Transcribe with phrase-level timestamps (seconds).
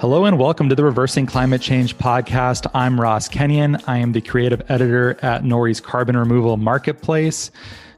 [0.00, 2.66] Hello and welcome to the Reversing Climate Change podcast.
[2.72, 3.76] I'm Ross Kenyon.
[3.86, 7.50] I am the creative editor at Nori's Carbon Removal Marketplace,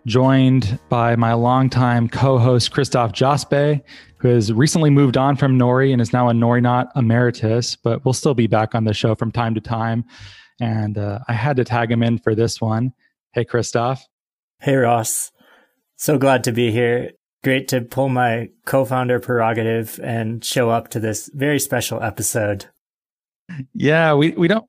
[0.04, 3.80] joined by my longtime co-host Christoph Jospe,
[4.16, 8.14] who has recently moved on from Nori and is now a Norinaut emeritus, but we'll
[8.14, 10.04] still be back on the show from time to time.
[10.60, 12.94] And uh, I had to tag him in for this one.
[13.32, 14.04] Hey, Christoph.
[14.60, 15.30] Hey, Ross.
[15.94, 17.12] So glad to be here.
[17.44, 22.66] Great to pull my co-founder prerogative and show up to this very special episode.
[23.74, 24.64] Yeah, we, we don't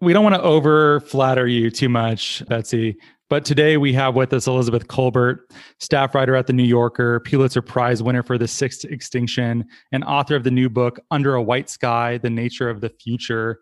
[0.00, 2.96] we don't want to over flatter you too much, Betsy.
[3.28, 5.38] But today we have with us Elizabeth Kolbert,
[5.78, 10.36] staff writer at The New Yorker, Pulitzer Prize winner for The Sixth Extinction, and author
[10.36, 13.60] of the new book, Under a White Sky The Nature of the Future.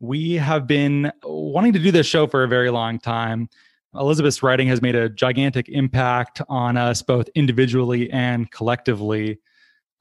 [0.00, 3.48] We have been wanting to do this show for a very long time.
[3.94, 9.38] Elizabeth's writing has made a gigantic impact on us both individually and collectively.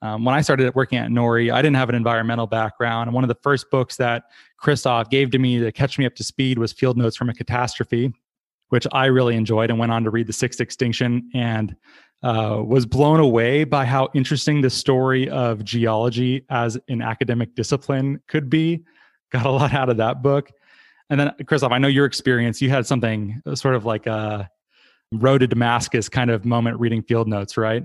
[0.02, 3.08] Um, when I started working at Nori, I didn't have an environmental background.
[3.08, 4.24] And one of the first books that
[4.58, 7.34] Christoph gave to me to catch me up to speed was Field Notes from a
[7.34, 8.14] Catastrophe
[8.70, 11.76] which I really enjoyed and went on to read The Sixth Extinction and
[12.24, 18.22] uh, was blown away by how interesting the story of geology as an academic discipline
[18.28, 18.84] could be.
[19.32, 20.52] Got a lot out of that book.
[21.10, 24.50] And then, Christoph, I know your experience, you had something uh, sort of like a
[25.14, 27.84] road to Damascus kind of moment reading field notes, right?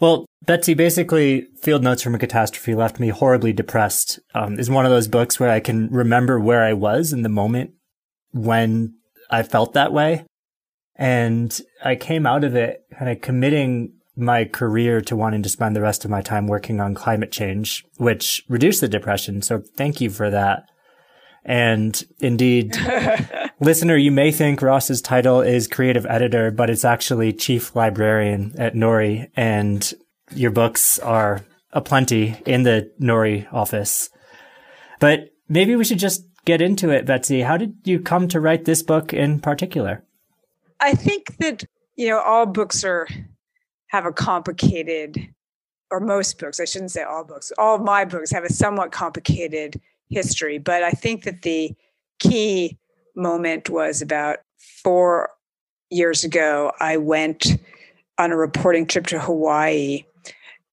[0.00, 4.20] Well, Betsy, basically, Field Notes from a Catastrophe left me horribly depressed.
[4.32, 7.28] Um, is one of those books where I can remember where I was in the
[7.28, 7.72] moment
[8.30, 8.94] when
[9.28, 10.24] I felt that way.
[10.94, 15.74] And I came out of it kind of committing my career to wanting to spend
[15.74, 19.42] the rest of my time working on climate change, which reduced the depression.
[19.42, 20.68] So thank you for that.
[21.48, 22.76] And indeed,
[23.60, 28.74] listener, you may think Ross's title is creative editor, but it's actually chief librarian at
[28.74, 29.30] Nori.
[29.34, 29.94] And
[30.34, 31.40] your books are
[31.72, 34.10] aplenty in the Nori office.
[35.00, 37.40] But maybe we should just get into it, Betsy.
[37.40, 40.04] How did you come to write this book in particular?
[40.80, 41.64] I think that,
[41.96, 43.08] you know, all books are
[43.86, 45.28] have a complicated
[45.90, 48.92] or most books, I shouldn't say all books, all of my books have a somewhat
[48.92, 50.58] complicated history.
[50.58, 51.72] But I think that the
[52.18, 52.78] key
[53.14, 54.38] moment was about
[54.82, 55.30] four
[55.90, 56.72] years ago.
[56.80, 57.58] I went
[58.18, 60.04] on a reporting trip to Hawaii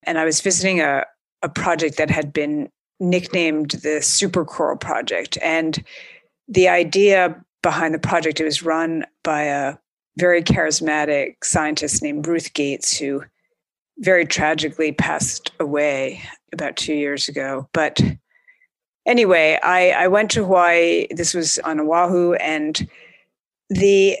[0.04, 1.04] and I was visiting a,
[1.42, 2.70] a project that had been
[3.00, 5.36] nicknamed the Super Coral Project.
[5.42, 5.82] And
[6.48, 9.76] the idea behind the project, it was run by a
[10.18, 13.22] very charismatic scientist named Ruth Gates, who
[13.98, 16.22] very tragically passed away
[16.52, 17.68] about two years ago.
[17.72, 18.00] But
[19.06, 21.06] anyway, I, I went to Hawaii.
[21.10, 22.34] This was on Oahu.
[22.34, 22.88] And
[23.70, 24.18] the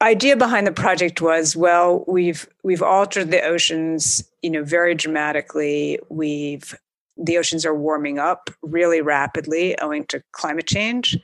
[0.00, 5.98] idea behind the project was well we've we've altered the oceans you know very dramatically
[6.08, 6.78] we've
[7.18, 11.18] the oceans are warming up really rapidly owing to climate change.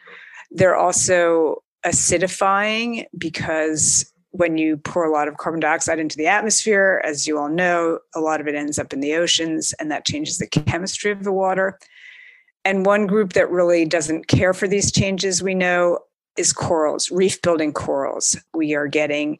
[0.50, 7.00] They're also acidifying because when you pour a lot of carbon dioxide into the atmosphere,
[7.04, 10.04] as you all know, a lot of it ends up in the oceans and that
[10.04, 11.78] changes the chemistry of the water.
[12.64, 15.98] And one group that really doesn't care for these changes, we know,
[16.36, 18.36] is corals, reef building corals.
[18.54, 19.38] We are getting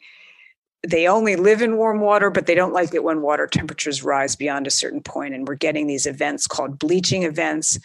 [0.87, 4.37] they only live in warm water, but they don't like it when water temperatures rise
[4.37, 5.35] beyond a certain point.
[5.35, 7.79] And we're getting these events called bleaching events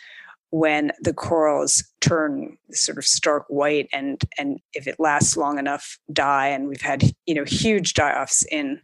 [0.51, 5.99] when the corals turn sort of stark white and and if it lasts long enough
[6.11, 8.81] die and we've had you know huge die-offs in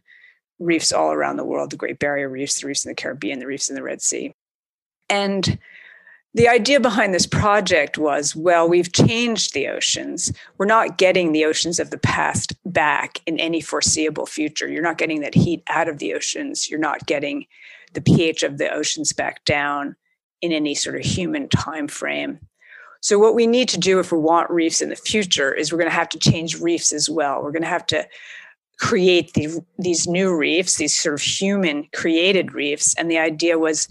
[0.60, 3.46] reefs all around the world the great barrier reefs the reefs in the caribbean the
[3.46, 4.32] reefs in the red sea
[5.10, 5.58] and
[6.36, 10.30] the idea behind this project was well, we've changed the oceans.
[10.58, 14.68] We're not getting the oceans of the past back in any foreseeable future.
[14.68, 16.68] You're not getting that heat out of the oceans.
[16.68, 17.46] You're not getting
[17.94, 19.96] the pH of the oceans back down
[20.42, 22.38] in any sort of human time frame.
[23.00, 25.78] So, what we need to do if we want reefs in the future is we're
[25.78, 27.42] going to have to change reefs as well.
[27.42, 28.06] We're going to have to
[28.78, 32.94] create the, these new reefs, these sort of human created reefs.
[32.96, 33.88] And the idea was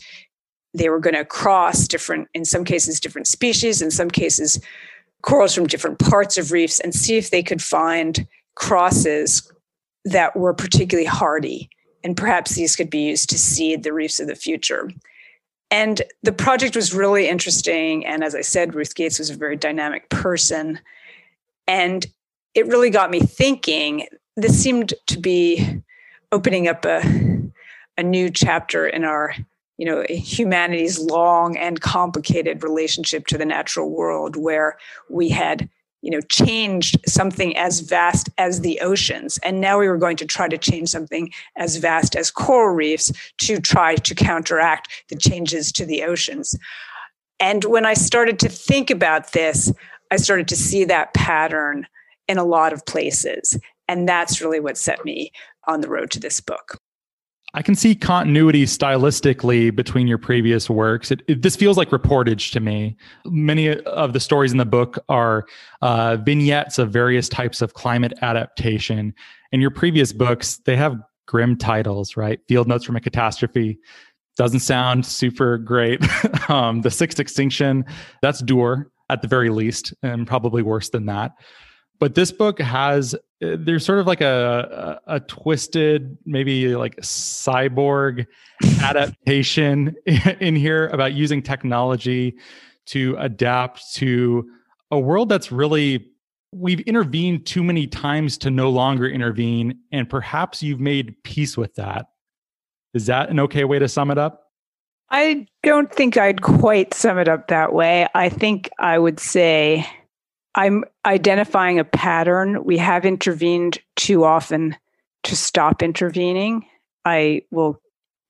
[0.76, 4.60] they were going to cross different, in some cases, different species, in some cases,
[5.22, 9.52] corals from different parts of reefs, and see if they could find crosses
[10.04, 11.70] that were particularly hardy.
[12.04, 14.92] And perhaps these could be used to seed the reefs of the future.
[15.72, 18.06] And the project was really interesting.
[18.06, 20.80] And as I said, Ruth Gates was a very dynamic person.
[21.68, 22.06] And
[22.54, 24.08] it really got me thinking.
[24.36, 25.82] This seemed to be
[26.32, 27.02] opening up a,
[27.98, 29.34] a new chapter in our
[29.78, 34.78] you know humanity's long and complicated relationship to the natural world where
[35.10, 35.70] we had
[36.02, 40.26] you know changed something as vast as the oceans and now we were going to
[40.26, 45.72] try to change something as vast as coral reefs to try to counteract the changes
[45.72, 46.56] to the oceans
[47.40, 49.72] And when I started to think about this,
[50.12, 51.88] I started to see that pattern
[52.28, 53.60] in a lot of places.
[53.88, 55.32] And that's really what set me
[55.68, 56.80] on the road to this book.
[57.56, 61.10] I can see continuity stylistically between your previous works.
[61.10, 62.98] It, it, this feels like reportage to me.
[63.26, 65.46] Many of the stories in the book are
[65.82, 69.14] uh, vignettes of various types of climate adaptation.
[69.54, 70.98] In your previous books, they have
[71.28, 72.42] grim titles, right?
[72.50, 73.80] Field Notes from a Catastrophe
[74.36, 76.04] doesn't sound super great.
[76.50, 77.86] um, the Sixth Extinction,
[78.22, 81.32] that's dour at the very least, and probably worse than that
[82.00, 83.14] but this book has
[83.44, 88.26] uh, there's sort of like a a, a twisted maybe like cyborg
[88.82, 89.96] adaptation
[90.40, 92.36] in here about using technology
[92.86, 94.48] to adapt to
[94.92, 96.06] a world that's really
[96.52, 101.76] we've intervened too many times to no longer intervene and perhaps you've made peace with
[101.76, 102.08] that.
[102.94, 104.44] Is that an okay way to sum it up?
[105.10, 108.08] I don't think i'd quite sum it up that way.
[108.16, 109.86] I think i would say
[110.56, 112.64] I'm identifying a pattern.
[112.64, 114.76] We have intervened too often
[115.24, 116.66] to stop intervening.
[117.04, 117.82] I will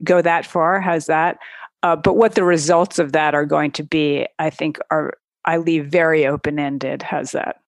[0.03, 0.81] go that far.
[0.81, 1.37] How's that?
[1.83, 5.13] Uh, but what the results of that are going to be, I think, are
[5.45, 7.03] I leave very open ended.
[7.03, 7.61] How's that?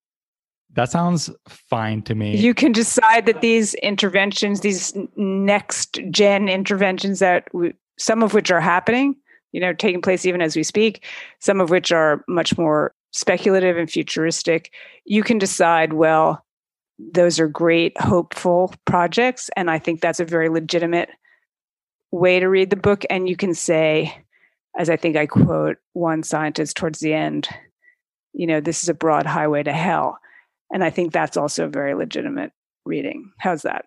[0.73, 2.35] That sounds fine to me.
[2.35, 8.51] You can decide that these interventions, these next gen interventions that we, some of which
[8.51, 9.15] are happening,
[9.51, 11.05] you know, taking place even as we speak,
[11.39, 14.71] some of which are much more speculative and futuristic,
[15.05, 16.45] you can decide, well,
[16.99, 19.49] those are great, hopeful projects.
[19.55, 21.09] And I think that's a very legitimate
[22.11, 23.03] way to read the book.
[23.09, 24.23] And you can say,
[24.77, 27.49] as I think I quote one scientist towards the end,
[28.33, 30.19] you know, this is a broad highway to hell.
[30.71, 32.51] And I think that's also a very legitimate
[32.85, 33.31] reading.
[33.39, 33.85] How's that?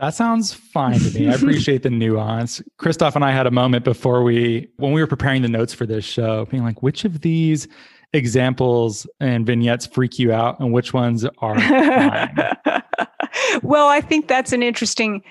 [0.00, 1.28] That sounds fine to me.
[1.28, 2.62] I appreciate the nuance.
[2.76, 5.86] Christoph and I had a moment before we, when we were preparing the notes for
[5.86, 7.66] this show, being like, which of these
[8.12, 11.56] examples and vignettes freak you out and which ones are
[13.62, 15.22] well, I think that's an interesting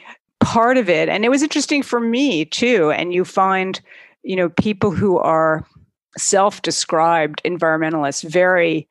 [0.42, 1.10] part of it.
[1.10, 2.92] And it was interesting for me too.
[2.92, 3.80] And you find,
[4.24, 5.66] you know, people who are
[6.18, 8.88] self described environmentalists very,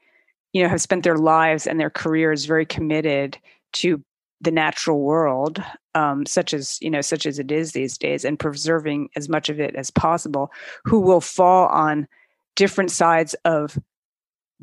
[0.53, 3.39] you know, have spent their lives and their careers very committed
[3.75, 4.03] to
[4.41, 5.63] the natural world,
[5.95, 9.49] um, such as you know, such as it is these days, and preserving as much
[9.49, 10.51] of it as possible,
[10.85, 12.07] who will fall on
[12.55, 13.79] different sides of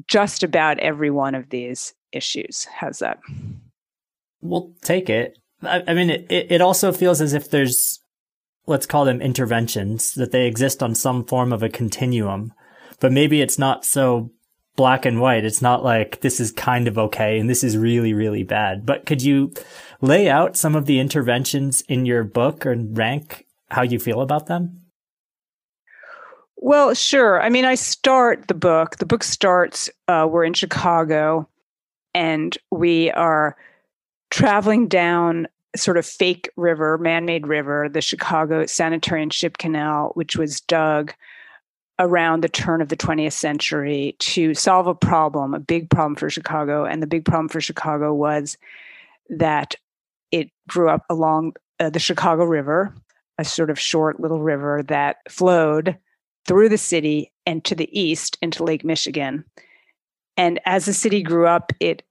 [0.07, 2.65] just about every one of these issues.
[2.65, 3.19] How's that?
[4.41, 5.37] We'll take it.
[5.61, 7.99] I, I mean, it, it also feels as if there's,
[8.65, 12.53] let's call them interventions, that they exist on some form of a continuum,
[12.99, 14.31] but maybe it's not so
[14.75, 15.45] black and white.
[15.45, 18.85] It's not like this is kind of okay and this is really, really bad.
[18.85, 19.53] But could you
[20.01, 24.47] lay out some of the interventions in your book and rank how you feel about
[24.47, 24.81] them?
[26.57, 27.41] Well, sure.
[27.41, 28.97] I mean, I start the book.
[28.97, 31.47] The book starts, uh, we're in Chicago
[32.13, 33.57] and we are
[34.31, 40.11] traveling down sort of fake river, man made river, the Chicago Sanitary and Ship Canal,
[40.13, 41.13] which was dug
[41.99, 46.29] around the turn of the 20th century to solve a problem, a big problem for
[46.29, 46.85] Chicago.
[46.85, 48.57] And the big problem for Chicago was
[49.29, 49.75] that
[50.31, 52.93] it grew up along uh, the Chicago River,
[53.37, 55.97] a sort of short little river that flowed
[56.45, 59.45] through the city and to the east into Lake Michigan.
[60.35, 62.03] And as the city grew up, it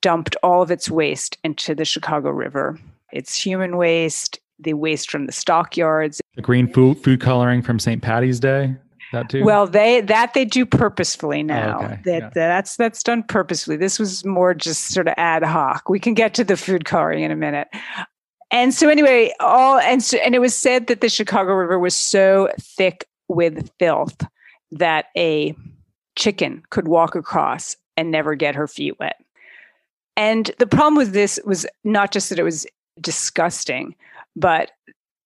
[0.00, 2.78] dumped all of its waste into the Chicago River.
[3.12, 8.02] It's human waste, the waste from the stockyards, the green food food coloring from St.
[8.02, 8.74] Patty's Day.
[9.12, 9.44] That too.
[9.44, 11.78] Well, they that they do purposefully oh, now.
[11.80, 12.00] Oh, okay.
[12.04, 12.30] That yeah.
[12.34, 13.76] that's that's done purposefully.
[13.76, 15.88] This was more just sort of ad hoc.
[15.88, 17.68] We can get to the food coloring in a minute.
[18.50, 21.94] And so anyway, all and so, and it was said that the Chicago River was
[21.94, 24.26] so thick with filth
[24.72, 25.54] that a
[26.16, 29.16] chicken could walk across and never get her feet wet.
[30.16, 32.66] And the problem with this was not just that it was
[33.00, 33.94] disgusting,
[34.34, 34.72] but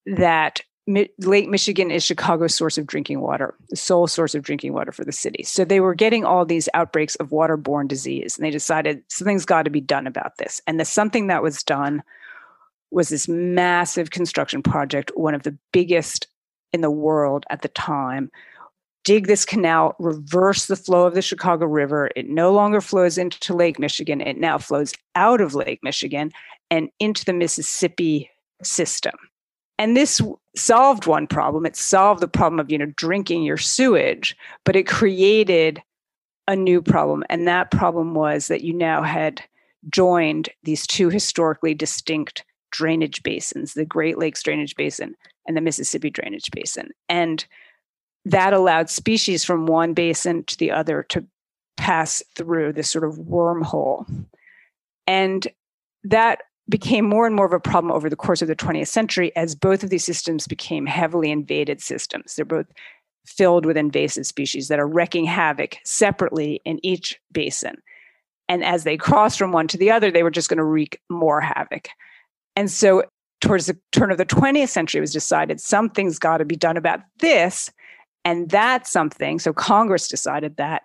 [0.07, 4.91] that Lake Michigan is Chicago's source of drinking water, the sole source of drinking water
[4.91, 5.45] for the city.
[5.45, 9.63] So they were getting all these outbreaks of waterborne disease, and they decided something's got
[9.63, 10.61] to be done about this.
[10.67, 12.03] And the something that was done
[12.91, 16.27] was this massive construction project, one of the biggest
[16.73, 18.31] in the world at the time.
[19.05, 22.11] Dig this canal, reverse the flow of the Chicago River.
[22.17, 24.21] It no longer flows into Lake Michigan.
[24.21, 26.33] It now flows out of Lake Michigan
[26.71, 28.31] and into the Mississippi
[28.63, 29.15] system.
[29.83, 30.21] And this
[30.55, 31.67] solved one problem.
[31.67, 35.83] It solved the problem of, you know, drinking your sewage, but it created
[36.47, 37.25] a new problem.
[37.29, 39.43] And that problem was that you now had
[39.91, 45.17] joined these two historically distinct drainage basins, the Great Lakes drainage basin
[45.49, 46.91] and the Mississippi drainage basin.
[47.09, 47.45] And
[48.25, 51.27] that allowed species from one basin to the other to
[51.77, 54.07] pass through this sort of wormhole.
[55.09, 55.49] And
[56.05, 59.35] that became more and more of a problem over the course of the 20th century
[59.37, 62.35] as both of these systems became heavily invaded systems.
[62.35, 62.67] They're both
[63.27, 67.77] filled with invasive species that are wreaking havoc separately in each basin.
[68.49, 71.01] And as they crossed from one to the other, they were just going to wreak
[71.09, 71.89] more havoc.
[72.57, 73.05] And so,
[73.41, 76.77] towards the turn of the 20th century, it was decided something's got to be done
[76.77, 77.73] about this.
[78.25, 79.39] And that's something.
[79.39, 80.83] So, Congress decided that.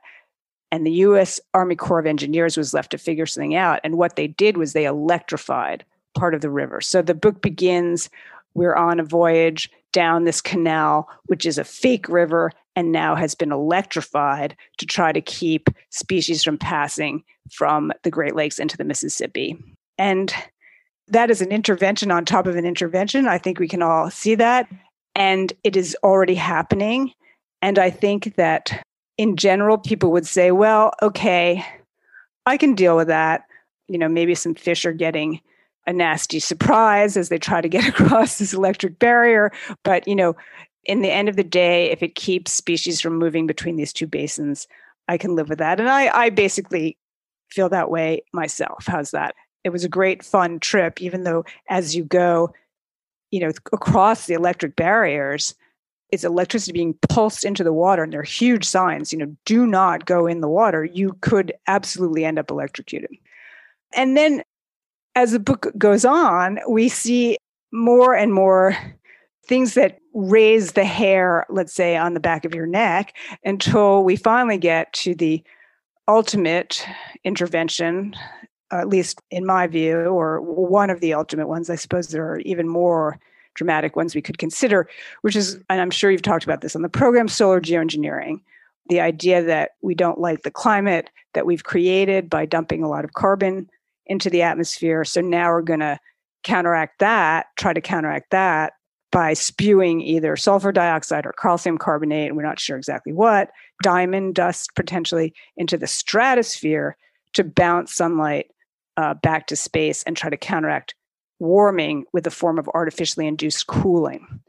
[0.72, 3.80] And the US Army Corps of Engineers was left to figure something out.
[3.84, 5.86] And what they did was they electrified
[6.18, 6.82] part of the river.
[6.82, 8.10] So, the book begins
[8.54, 13.36] we're on a voyage down this canal, which is a fake river and now has
[13.36, 18.84] been electrified to try to keep species from passing from the Great Lakes into the
[18.84, 19.58] Mississippi.
[19.98, 20.34] And
[21.08, 23.28] that is an intervention on top of an intervention.
[23.28, 24.68] I think we can all see that.
[25.16, 27.14] And it is already happening.
[27.62, 28.84] And I think that
[29.18, 31.66] in general, people would say, well, okay,
[32.46, 33.44] I can deal with that.
[33.88, 35.42] You know, maybe some fish are getting
[35.88, 39.52] a nasty surprise as they try to get across this electric barrier.
[39.84, 40.36] But, you know,
[40.84, 44.08] in the end of the day, if it keeps species from moving between these two
[44.08, 44.68] basins,
[45.08, 45.80] I can live with that.
[45.80, 46.98] And I, I basically
[47.50, 48.86] feel that way myself.
[48.88, 49.36] How's that?
[49.64, 52.54] It was a great, fun trip, even though as you go,
[53.32, 55.56] you know, across the electric barriers,
[56.10, 59.68] it's electricity being pulsed into the water, and there are huge signs, you know, do
[59.68, 60.86] not go in the water.
[60.86, 63.12] You could absolutely end up electrocuted.
[63.94, 64.44] And then
[65.16, 67.38] as the book goes on, we see
[67.72, 68.78] more and more
[69.46, 74.16] things that raise the hair, let's say, on the back of your neck until we
[74.16, 75.44] finally get to the
[76.08, 76.86] ultimate
[77.24, 78.16] intervention,
[78.72, 81.70] at least in my view, or one of the ultimate ones.
[81.70, 83.20] I suppose there are even more
[83.58, 84.88] dramatic ones we could consider,
[85.24, 88.40] which is, and I'm sure you've talked about this on the program, solar geoengineering.
[88.88, 93.04] The idea that we don't like the climate that we've created by dumping a lot
[93.04, 93.70] of carbon
[94.06, 95.04] into the atmosphere.
[95.04, 96.00] So now we're going to
[96.44, 98.74] counteract that, try to counteract that
[99.12, 103.50] by spewing either sulfur dioxide or calcium carbonate, and we're not sure exactly what,
[103.84, 106.96] diamond dust potentially into the stratosphere
[107.34, 108.48] to bounce sunlight
[108.98, 110.96] uh, back to space and try to counteract
[111.40, 114.42] warming with a form of artificially induced cooling.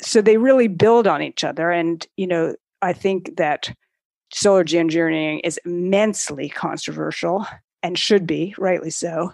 [0.00, 1.70] So they really build on each other.
[1.70, 3.72] And, you know, I think that
[4.32, 7.46] solar geoengineering is immensely controversial
[7.82, 9.32] and should be rightly so.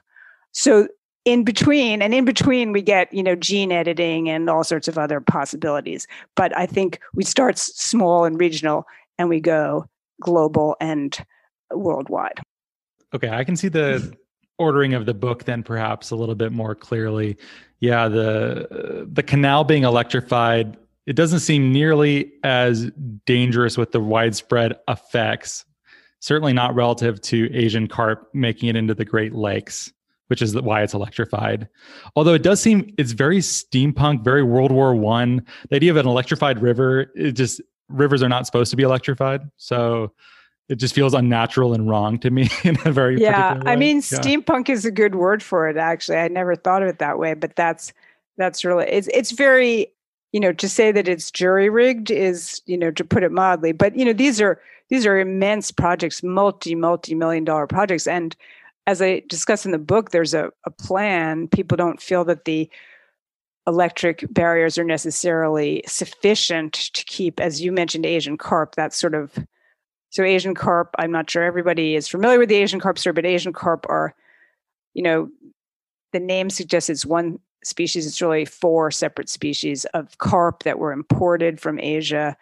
[0.53, 0.89] So
[1.25, 4.99] in between and in between we get you know gene editing and all sorts of
[4.99, 6.07] other possibilities
[6.37, 8.85] but i think we start small and regional
[9.19, 9.87] and we go
[10.21, 11.25] global and
[11.73, 12.41] worldwide
[13.15, 14.15] okay i can see the
[14.59, 17.37] ordering of the book then perhaps a little bit more clearly
[17.81, 22.91] yeah the the canal being electrified it doesn't seem nearly as
[23.27, 25.65] dangerous with the widespread effects
[26.25, 29.93] certainly not relative to Asian carp making it into the Great Lakes,
[30.29, 31.69] which is why it's electrified.
[32.17, 35.45] Although it does seem it's very steampunk, very World War One.
[35.69, 39.43] The idea of an electrified river, it just rivers are not supposed to be electrified,
[39.59, 40.15] so
[40.69, 43.61] it just feels unnatural and wrong to me in a very yeah.
[43.67, 44.19] I mean, yeah.
[44.19, 45.77] steampunk is a good word for it.
[45.77, 47.93] Actually, I never thought of it that way, but that's
[48.37, 49.93] that's really it's it's very
[50.33, 53.73] you know to say that it's jury rigged is you know to put it mildly.
[53.73, 58.07] But you know these are these are immense projects, multi, multi million dollar projects.
[58.07, 58.37] And
[58.87, 61.49] as I discuss in the book, there's a, a plan.
[61.49, 62.69] People don't feel that the
[63.67, 69.33] electric barriers are necessarily sufficient to keep, as you mentioned, Asian carp, that sort of
[70.15, 73.27] so Asian carp, I'm not sure everybody is familiar with the Asian carp story, but
[73.27, 74.15] Asian carp are,
[74.95, 75.29] you know,
[76.13, 78.07] the name suggests it's one species.
[78.07, 82.37] It's really four separate species of carp that were imported from Asia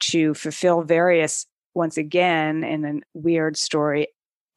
[0.00, 4.08] to fulfill various once again, in a weird story,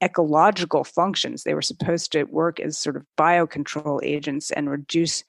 [0.03, 1.43] ecological functions.
[1.43, 5.23] They were supposed to work as sort of biocontrol agents and reduce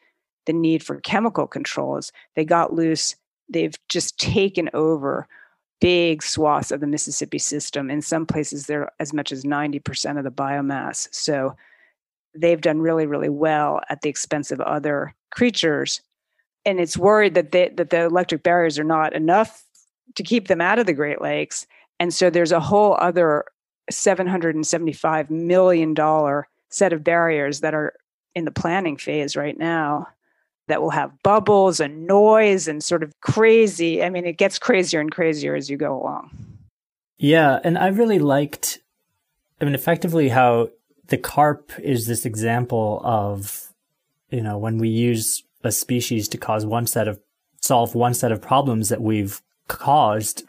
[0.47, 2.13] the need for chemical controls.
[2.35, 3.15] They got loose.
[3.47, 5.29] They've just taken over
[5.81, 7.91] big swaths of the Mississippi system.
[7.91, 11.09] In some places, they're as much as 90% of the biomass.
[11.13, 11.55] So
[12.35, 16.01] they've done really, really well at the expense of other creatures.
[16.65, 19.65] And it's worried that they, that the electric barriers are not enough
[20.15, 21.67] to keep them out of the Great Lakes.
[22.01, 23.45] And so there's a whole other
[23.91, 25.95] $775 million
[26.71, 27.95] set of barriers that are
[28.35, 30.09] in the planning phase right now
[30.69, 34.03] that will have bubbles and noise and sort of crazy.
[34.03, 36.31] I mean, it gets crazier and crazier as you go along.
[37.19, 37.61] Yeah.
[37.65, 38.81] And I really liked,
[39.61, 40.71] I mean, effectively how
[41.09, 43.73] the carp is this example of,
[44.31, 47.21] you know, when we use a species to cause one set of,
[47.61, 50.45] solve one set of problems that we've caused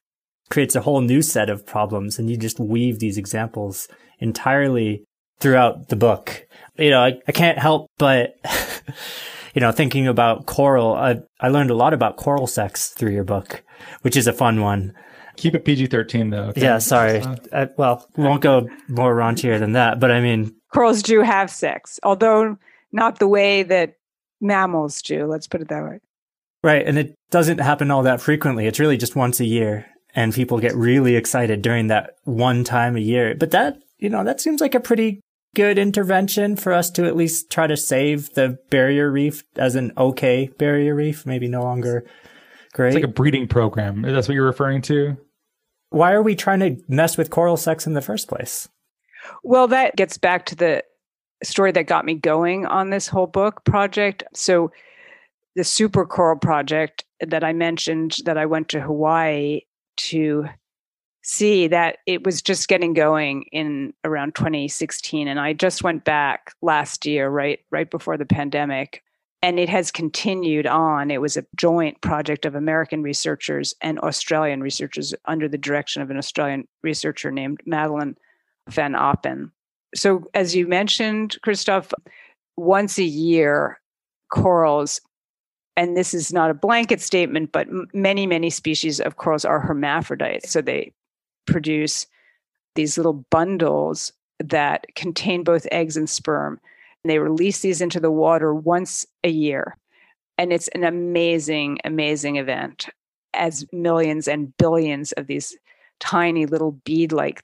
[0.49, 2.17] creates a whole new set of problems.
[2.17, 3.87] And you just weave these examples
[4.19, 5.03] entirely
[5.39, 6.47] throughout the book.
[6.77, 8.35] You know, I, I can't help but,
[9.57, 10.93] you know, thinking about coral.
[10.93, 13.63] I, I learned a lot about coral sex through your book,
[14.03, 14.93] which is a fun one.
[15.35, 16.43] Keep it PG 13 though.
[16.49, 16.61] Okay?
[16.61, 17.21] Yeah, sorry.
[17.21, 20.53] Uh, I, well, won't go more raunchier than that, but I mean.
[20.71, 22.59] Corals do have sex, although
[22.91, 23.95] not the way that
[24.39, 25.25] mammals do.
[25.25, 26.01] Let's put it that way.
[26.63, 26.85] Right.
[26.85, 28.67] And it doesn't happen all that frequently.
[28.67, 29.87] It's really just once a year.
[30.13, 33.33] And people get really excited during that one time a year.
[33.33, 35.19] But that, you know, that seems like a pretty
[35.57, 39.91] good intervention for us to at least try to save the barrier reef as an
[39.97, 42.05] okay barrier reef, maybe no longer
[42.73, 42.89] great.
[42.89, 44.03] It's like a breeding program.
[44.03, 45.17] That's what you're referring to?
[45.89, 48.69] Why are we trying to mess with coral sex in the first place?
[49.43, 50.83] Well, that gets back to the
[51.43, 54.23] story that got me going on this whole book project.
[54.35, 54.71] So,
[55.55, 59.61] the Super Coral project that I mentioned that I went to Hawaii
[59.97, 60.45] to
[61.27, 66.53] see that it was just getting going in around 2016 and I just went back
[66.61, 69.03] last year right right before the pandemic
[69.41, 74.61] and it has continued on it was a joint project of American researchers and Australian
[74.61, 78.15] researchers under the direction of an Australian researcher named Madeleine
[78.69, 79.51] van Oppen
[79.95, 81.91] so as you mentioned Christoph
[82.55, 83.81] once a year
[84.31, 85.01] corals
[85.75, 90.49] and this is not a blanket statement, but many, many species of corals are hermaphrodites.
[90.49, 90.91] So they
[91.47, 92.05] produce
[92.75, 96.59] these little bundles that contain both eggs and sperm.
[97.03, 99.77] And they release these into the water once a year.
[100.37, 102.89] And it's an amazing, amazing event
[103.33, 105.57] as millions and billions of these
[105.99, 107.43] tiny little bead like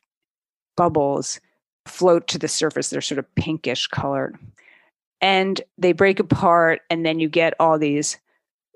[0.78, 1.40] bubbles
[1.86, 2.90] float to the surface.
[2.90, 4.38] They're sort of pinkish colored.
[5.22, 8.18] And they break apart, and then you get all these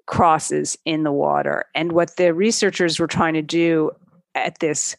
[0.05, 1.65] crosses in the water.
[1.75, 3.91] And what the researchers were trying to do
[4.34, 4.95] at this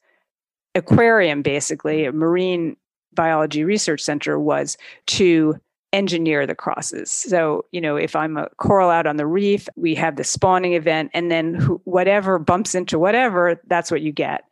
[0.74, 2.76] aquarium, basically, a marine
[3.12, 4.76] biology research center, was
[5.06, 5.58] to
[5.92, 7.10] engineer the crosses.
[7.10, 10.74] So, you know, if I'm a coral out on the reef, we have the spawning
[10.74, 11.54] event, and then
[11.84, 14.44] whatever bumps into whatever, that's what you get.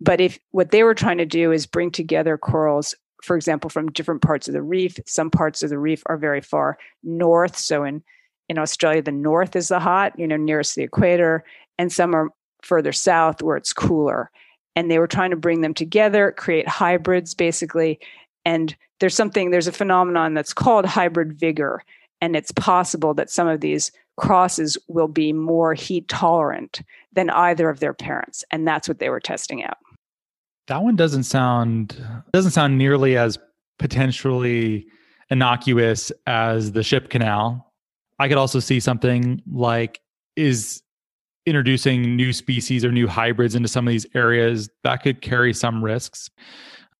[0.00, 3.92] But if what they were trying to do is bring together corals, for example, from
[3.92, 7.56] different parts of the reef, some parts of the reef are very far north.
[7.56, 8.02] So in
[8.48, 11.44] in Australia, the north is the hot, you know, nearest the equator,
[11.78, 12.30] and some are
[12.62, 14.30] further south where it's cooler
[14.76, 17.98] and they were trying to bring them together, create hybrids basically.
[18.44, 21.82] And there's something, there's a phenomenon that's called hybrid vigor.
[22.20, 27.70] And it's possible that some of these crosses will be more heat tolerant than either
[27.70, 28.44] of their parents.
[28.50, 29.78] And that's what they were testing out.
[30.66, 32.00] That one doesn't sound
[32.32, 33.38] doesn't sound nearly as
[33.78, 34.86] potentially
[35.30, 37.72] innocuous as the ship canal.
[38.18, 40.00] I could also see something like
[40.36, 40.82] is
[41.50, 45.84] introducing new species or new hybrids into some of these areas that could carry some
[45.84, 46.30] risks.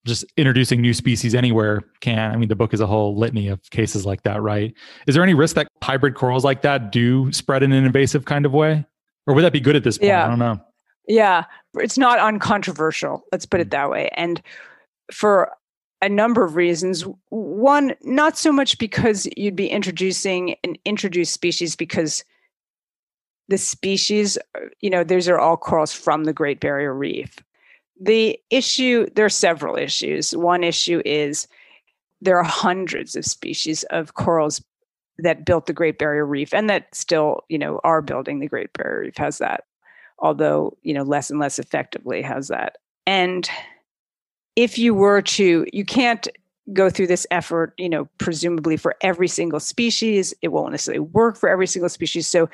[0.06, 2.32] Just introducing new species anywhere can.
[2.32, 4.74] I mean the book is a whole litany of cases like that right?
[5.06, 8.44] Is there any risk that hybrid corals like that do spread in an invasive kind
[8.44, 8.84] of way?
[9.26, 10.08] Or would that be good at this point?
[10.08, 10.24] Yeah.
[10.24, 10.60] i don't know.
[11.06, 11.44] Yeah.
[11.74, 13.72] It's not uncontroversial let's put it mm.
[13.72, 14.10] that way.
[14.14, 14.42] And
[15.12, 15.52] for
[16.02, 21.76] a number of reasons one not so much because you'd be introducing an introduced species
[21.76, 22.24] because
[23.50, 24.38] the species,
[24.80, 27.36] you know, these are all corals from the Great Barrier Reef.
[28.00, 30.34] The issue, there are several issues.
[30.34, 31.48] One issue is
[32.22, 34.62] there are hundreds of species of corals
[35.18, 38.72] that built the Great Barrier Reef and that still, you know, are building the Great
[38.72, 39.64] Barrier Reef has that,
[40.20, 42.78] although, you know, less and less effectively has that.
[43.04, 43.50] And
[44.54, 46.28] if you were to, you can't
[46.72, 50.32] go through this effort, you know, presumably for every single species.
[50.40, 52.28] It won't necessarily work for every single species.
[52.28, 52.48] So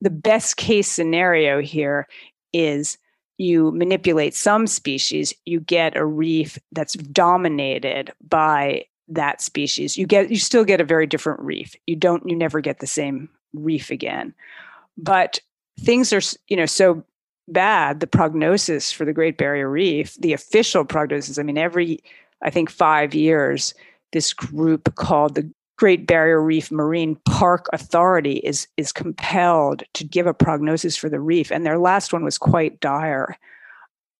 [0.00, 2.06] the best case scenario here
[2.52, 2.98] is
[3.38, 9.96] you manipulate some species, you get a reef that's dominated by that species.
[9.96, 11.74] You get you still get a very different reef.
[11.86, 14.34] You don't you never get the same reef again.
[14.96, 15.40] But
[15.80, 17.04] things are you know so
[17.46, 22.00] bad the prognosis for the Great Barrier Reef, the official prognosis, I mean every
[22.42, 23.74] I think 5 years
[24.12, 30.26] this group called the Great Barrier Reef Marine Park Authority is is compelled to give
[30.26, 33.38] a prognosis for the reef, and their last one was quite dire.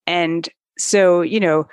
[0.07, 1.69] And so, you know,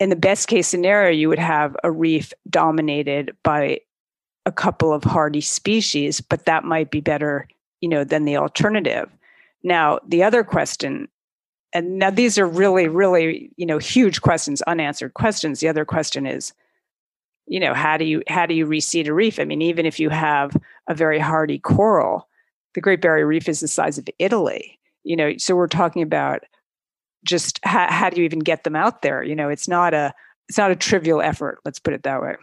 [0.00, 3.80] in the best case scenario, you would have a reef dominated by
[4.46, 7.46] a couple of hardy species, but that might be better,
[7.82, 9.10] you know, than the alternative.
[9.62, 11.08] Now, the other question,
[11.74, 15.60] and now these are really, really, you know, huge questions, unanswered questions.
[15.60, 16.54] The other question is
[17.46, 20.00] you know how do you how do you reseed a reef i mean even if
[20.00, 20.56] you have
[20.88, 22.28] a very hardy coral
[22.74, 26.40] the great barrier reef is the size of italy You know, so we're talking about
[27.24, 29.22] just how, how do you even get them out there?
[29.22, 30.12] You know, it's not a
[30.48, 31.58] it's not a trivial effort.
[31.64, 32.34] Let's put it that way.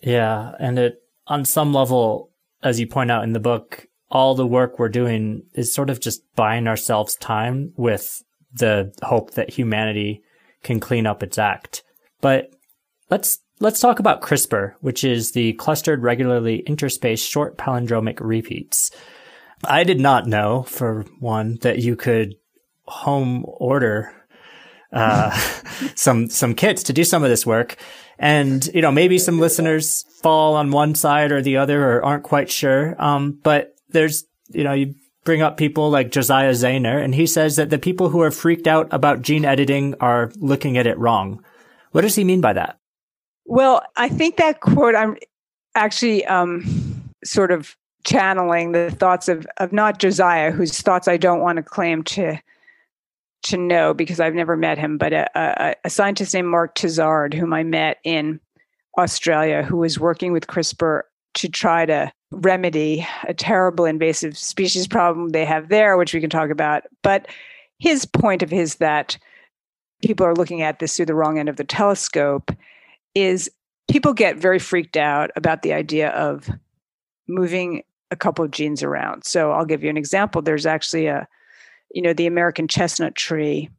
[0.00, 2.30] Yeah, and it on some level,
[2.62, 6.00] as you point out in the book, all the work we're doing is sort of
[6.00, 10.22] just buying ourselves time with the hope that humanity
[10.62, 11.82] can clean up its act.
[12.20, 12.50] But
[13.10, 18.90] let's let's talk about CRISPR, which is the clustered regularly interspaced short palindromic repeats.
[19.64, 22.34] I did not know, for one, that you could
[22.86, 24.12] home order
[24.92, 25.30] uh,
[25.94, 27.76] some some kits to do some of this work.
[28.18, 32.22] And you know, maybe some listeners fall on one side or the other, or aren't
[32.22, 32.94] quite sure.
[33.02, 37.56] Um, but there's you know, you bring up people like Josiah Zayner, and he says
[37.56, 41.42] that the people who are freaked out about gene editing are looking at it wrong.
[41.92, 42.78] What does he mean by that?
[43.46, 45.16] Well, I think that quote I'm
[45.74, 51.40] actually um, sort of channeling the thoughts of of not Josiah, whose thoughts I don't
[51.40, 52.38] want to claim to
[53.44, 57.34] to know because I've never met him, but a, a, a scientist named Mark Tizard,
[57.34, 58.40] whom I met in
[58.98, 61.02] Australia, who was working with CRISPR
[61.34, 66.30] to try to remedy a terrible invasive species problem they have there, which we can
[66.30, 66.84] talk about.
[67.02, 67.26] But
[67.78, 69.18] his point of his that
[70.02, 72.50] people are looking at this through the wrong end of the telescope
[73.14, 73.50] is
[73.88, 76.50] people get very freaked out about the idea of
[77.28, 79.24] moving a couple of genes around.
[79.24, 80.42] So I'll give you an example.
[80.42, 81.26] There's actually a,
[81.90, 83.70] you know, the American chestnut tree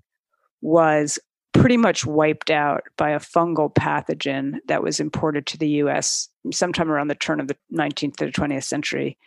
[0.62, 1.20] was
[1.54, 6.92] pretty much wiped out by a fungal pathogen that was imported to the US sometime
[6.92, 9.18] around the turn of the 19th to the 20th century.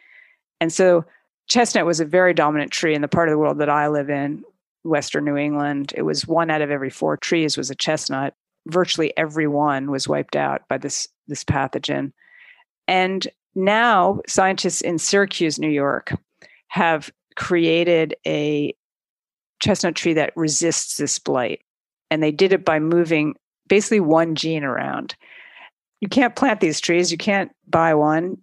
[0.60, 1.04] And so
[1.48, 4.10] chestnut was a very dominant tree in the part of the world that I live
[4.10, 4.44] in,
[4.84, 5.92] Western New England.
[5.96, 8.34] It was one out of every four trees was a chestnut
[8.68, 12.12] virtually everyone was wiped out by this this pathogen.
[12.86, 16.12] And now scientists in Syracuse, New York,
[16.68, 18.74] have created a
[19.60, 21.60] chestnut tree that resists this blight.
[22.10, 23.34] And they did it by moving
[23.68, 25.14] basically one gene around.
[26.00, 28.38] You can't plant these trees, you can't buy one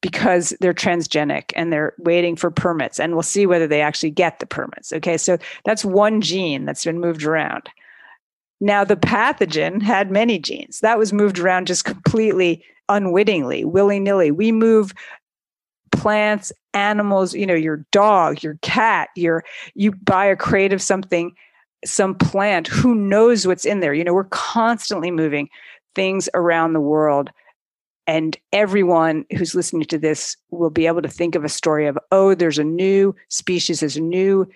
[0.00, 4.38] because they're transgenic and they're waiting for permits and we'll see whether they actually get
[4.38, 7.68] the permits okay so that's one gene that's been moved around
[8.60, 10.80] now, the pathogen had many genes.
[10.80, 14.30] That was moved around just completely unwittingly, willy nilly.
[14.30, 14.92] We move
[15.92, 19.44] plants, animals, you know, your dog, your cat, your
[19.74, 21.32] you buy a crate of something,
[21.84, 23.94] some plant, who knows what's in there?
[23.94, 25.48] You know, we're constantly moving
[25.94, 27.30] things around the world.
[28.06, 31.98] And everyone who's listening to this will be able to think of a story of,
[32.12, 34.46] oh, there's a new species, there's a new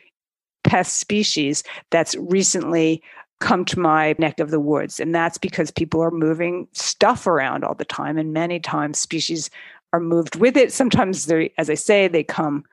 [0.64, 3.02] pest species that's recently
[3.40, 5.00] come to my neck of the woods.
[5.00, 8.16] And that's because people are moving stuff around all the time.
[8.16, 9.50] And many times species
[9.92, 10.72] are moved with it.
[10.72, 12.64] Sometimes they, as I say, they come,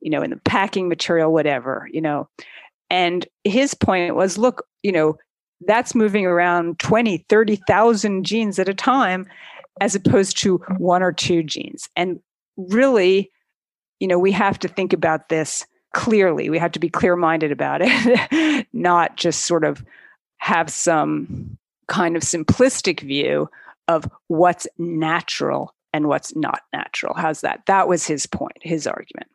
[0.00, 2.28] you know, in the packing material, whatever, you know.
[2.90, 5.16] And his point was, look, you know,
[5.66, 9.26] that's moving around 20, 30,000 genes at a time,
[9.80, 11.88] as opposed to one or two genes.
[11.96, 12.20] And
[12.56, 13.30] really,
[14.00, 16.50] you know, we have to think about this clearly.
[16.50, 19.84] We have to be clear minded about it, not just sort of
[20.38, 21.56] have some
[21.88, 23.48] kind of simplistic view
[23.88, 27.14] of what's natural and what's not natural.
[27.14, 27.62] How's that?
[27.66, 29.28] That was his point, his argument.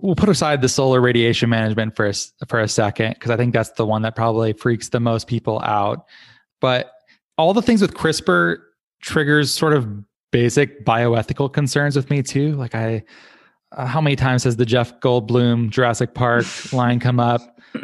[0.00, 2.14] We'll put aside the solar radiation management for a,
[2.46, 5.60] for a second because I think that's the one that probably freaks the most people
[5.60, 6.04] out.
[6.60, 6.92] But
[7.38, 8.58] all the things with CRISPR
[9.00, 9.88] triggers sort of
[10.30, 12.52] basic bioethical concerns with me too.
[12.56, 13.04] Like I,
[13.72, 17.40] uh, how many times has the Jeff Goldblum Jurassic Park line come up?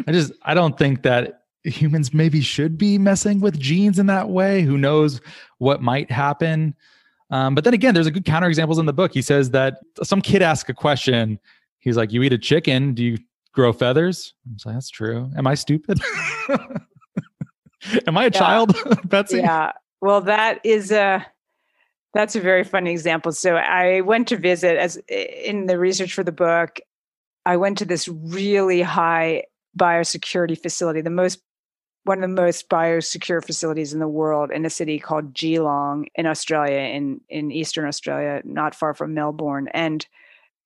[0.07, 4.31] I just I don't think that humans maybe should be messing with genes in that
[4.31, 4.63] way.
[4.63, 5.21] Who knows
[5.59, 6.75] what might happen?
[7.31, 9.13] Um, but then again, there's a good counterexamples in the book.
[9.13, 11.39] He says that some kid asked a question.
[11.79, 12.93] He's like, "You eat a chicken?
[12.95, 13.19] Do you
[13.53, 16.01] grow feathers?" I'm like, "That's true." Am I stupid?
[18.07, 18.31] Am I a yeah.
[18.31, 19.39] child, Betsy?
[19.39, 19.73] Yeah.
[20.01, 21.25] Well, that is a
[22.15, 23.33] that's a very funny example.
[23.33, 26.81] So I went to visit as in the research for the book.
[27.47, 29.45] I went to this really high
[29.79, 31.41] biosecurity facility, the most
[32.05, 36.27] one of the most biosecure facilities in the world in a city called Geelong in
[36.27, 39.69] Australia, in in Eastern Australia, not far from Melbourne.
[39.75, 40.07] And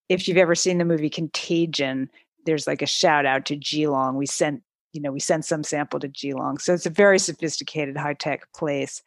[0.09, 2.09] if you've ever seen the movie Contagion,
[2.47, 4.17] there's like a shout out to Geelong.
[4.17, 6.59] We sent, you know, we sent some sample to Geelong.
[6.59, 9.03] So it's a very sophisticated, high tech place.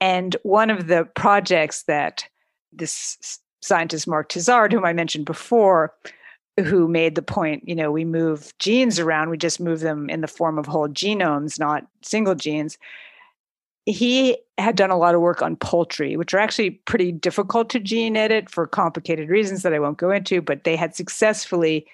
[0.00, 2.28] And one of the projects that
[2.72, 5.94] this scientist Mark Tizard, whom I mentioned before,
[6.64, 10.22] who made the point, you know, we move genes around, we just move them in
[10.22, 12.78] the form of whole genomes, not single genes.
[13.84, 17.78] He had done a lot of work on poultry, which are actually pretty difficult to
[17.78, 21.86] gene edit for complicated reasons that I won't go into, but they had successfully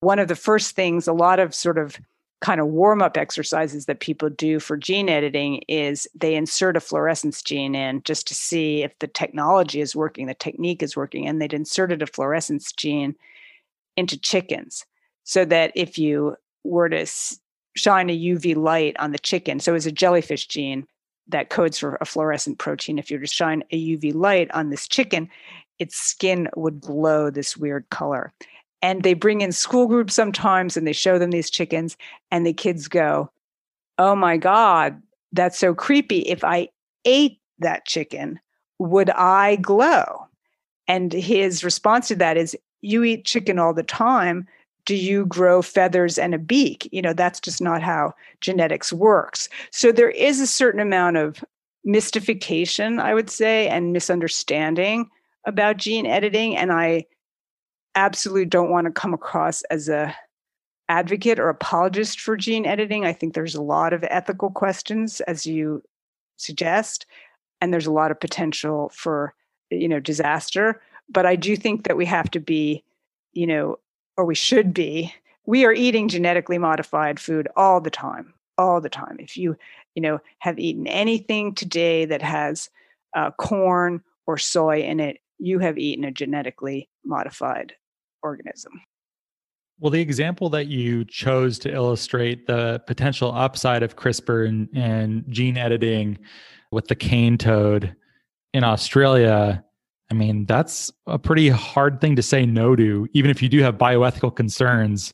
[0.00, 1.98] one of the first things, a lot of sort of
[2.40, 6.80] kind of warm up exercises that people do for gene editing is they insert a
[6.80, 11.26] fluorescence gene in just to see if the technology is working, the technique is working.
[11.26, 13.14] And they'd inserted a fluorescence gene
[13.96, 14.84] into chickens
[15.24, 17.06] so that if you were to
[17.76, 20.86] shine a UV light on the chicken, so it's a jellyfish gene
[21.28, 22.98] that codes for a fluorescent protein.
[22.98, 25.28] If you were to shine a UV light on this chicken,
[25.78, 28.32] its skin would glow this weird color.
[28.82, 31.96] And they bring in school groups sometimes and they show them these chickens
[32.30, 33.30] and the kids go
[33.98, 35.00] oh my god
[35.32, 36.20] that's so creepy.
[36.20, 36.68] If i
[37.04, 38.40] ate that chicken
[38.78, 40.26] would i glow?
[40.86, 44.46] And his response to that is you eat chicken all the time
[44.86, 49.48] do you grow feathers and a beak you know that's just not how genetics works
[49.70, 51.44] so there is a certain amount of
[51.84, 55.08] mystification i would say and misunderstanding
[55.46, 57.04] about gene editing and i
[57.94, 60.14] absolutely don't want to come across as a
[60.88, 63.04] advocate or apologist for gene editing.
[63.04, 65.82] I think there's a lot of ethical questions, as you
[66.36, 67.06] suggest,
[67.60, 69.34] and there's a lot of potential for
[69.70, 70.82] you know disaster.
[71.08, 72.82] But I do think that we have to be,
[73.32, 73.78] you know,
[74.16, 75.12] or we should be.
[75.46, 79.16] We are eating genetically modified food all the time, all the time.
[79.18, 79.56] If you,
[79.94, 82.70] you know, have eaten anything today that has
[83.14, 87.74] uh, corn or soy in it, you have eaten a genetically modified
[88.22, 88.80] organism.
[89.80, 95.24] Well, the example that you chose to illustrate the potential upside of CRISPR and, and
[95.28, 96.18] gene editing
[96.70, 97.94] with the cane toad
[98.52, 99.64] in Australia,
[100.14, 103.60] I mean, that's a pretty hard thing to say no to, even if you do
[103.62, 105.12] have bioethical concerns.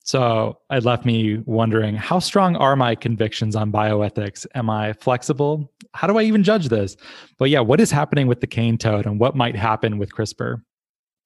[0.00, 4.44] So it left me wondering how strong are my convictions on bioethics?
[4.56, 5.72] Am I flexible?
[5.92, 6.96] How do I even judge this?
[7.38, 10.60] But yeah, what is happening with the cane toad and what might happen with CRISPR?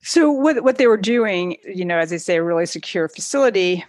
[0.03, 3.87] So what what they were doing, you know, as they say, a really secure facility.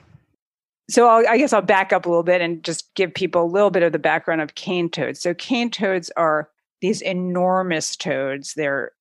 [0.90, 3.52] So I'll, I guess I'll back up a little bit and just give people a
[3.52, 5.20] little bit of the background of cane toads.
[5.20, 6.50] So cane toads are
[6.82, 8.54] these enormous toads.
[8.54, 8.94] They're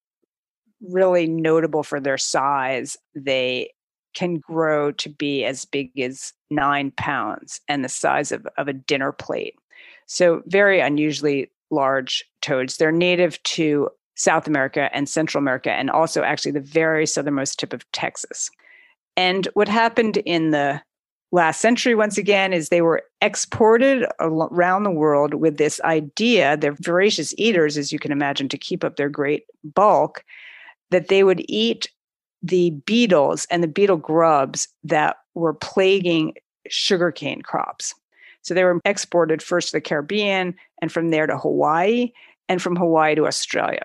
[0.80, 2.96] really notable for their size.
[3.14, 3.70] They
[4.14, 8.72] can grow to be as big as nine pounds and the size of, of a
[8.72, 9.54] dinner plate.
[10.06, 12.76] So very unusually large toads.
[12.76, 17.72] They're native to South America and Central America, and also actually the very southernmost tip
[17.72, 18.50] of Texas.
[19.16, 20.82] And what happened in the
[21.30, 26.56] last century, once again, is they were exported around the world with this idea.
[26.56, 30.24] They're voracious eaters, as you can imagine, to keep up their great bulk,
[30.90, 31.90] that they would eat
[32.42, 36.34] the beetles and the beetle grubs that were plaguing
[36.68, 37.94] sugarcane crops.
[38.42, 42.12] So they were exported first to the Caribbean and from there to Hawaii
[42.48, 43.82] and from Hawaii to Australia.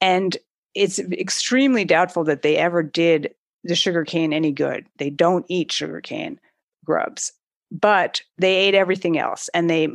[0.00, 0.36] And
[0.74, 4.86] it's extremely doubtful that they ever did the sugarcane any good.
[4.98, 6.40] They don't eat sugarcane
[6.84, 7.32] grubs,
[7.70, 9.48] but they ate everything else.
[9.54, 9.88] And they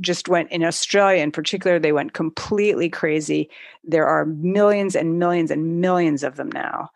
[0.00, 3.48] just went in Australia in particular, they went completely crazy.
[3.84, 6.90] There are millions and millions and millions of them now.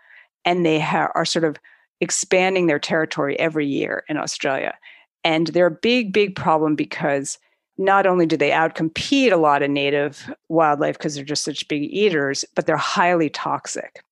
[0.44, 1.56] And they ha- are sort of
[2.00, 4.76] expanding their territory every year in Australia.
[5.24, 7.38] And they're a big, big problem because
[7.76, 11.84] not only do they outcompete a lot of native wildlife because they're just such big
[11.84, 14.02] eaters, but they're highly toxic.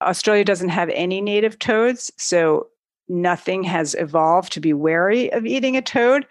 [0.00, 2.68] Australia doesn't have any native toads, so
[3.08, 6.26] nothing has evolved to be wary of eating a toad.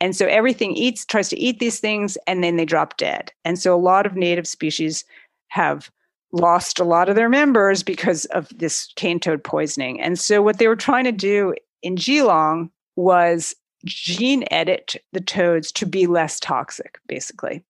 [0.00, 3.32] And so everything eats, tries to eat these things, and then they drop dead.
[3.44, 5.04] And so a lot of native species
[5.48, 5.90] have
[6.32, 10.00] lost a lot of their members because of this cane toad poisoning.
[10.00, 15.72] And so what they were trying to do in Geelong was gene edit the toads
[15.72, 17.64] to be less toxic, basically.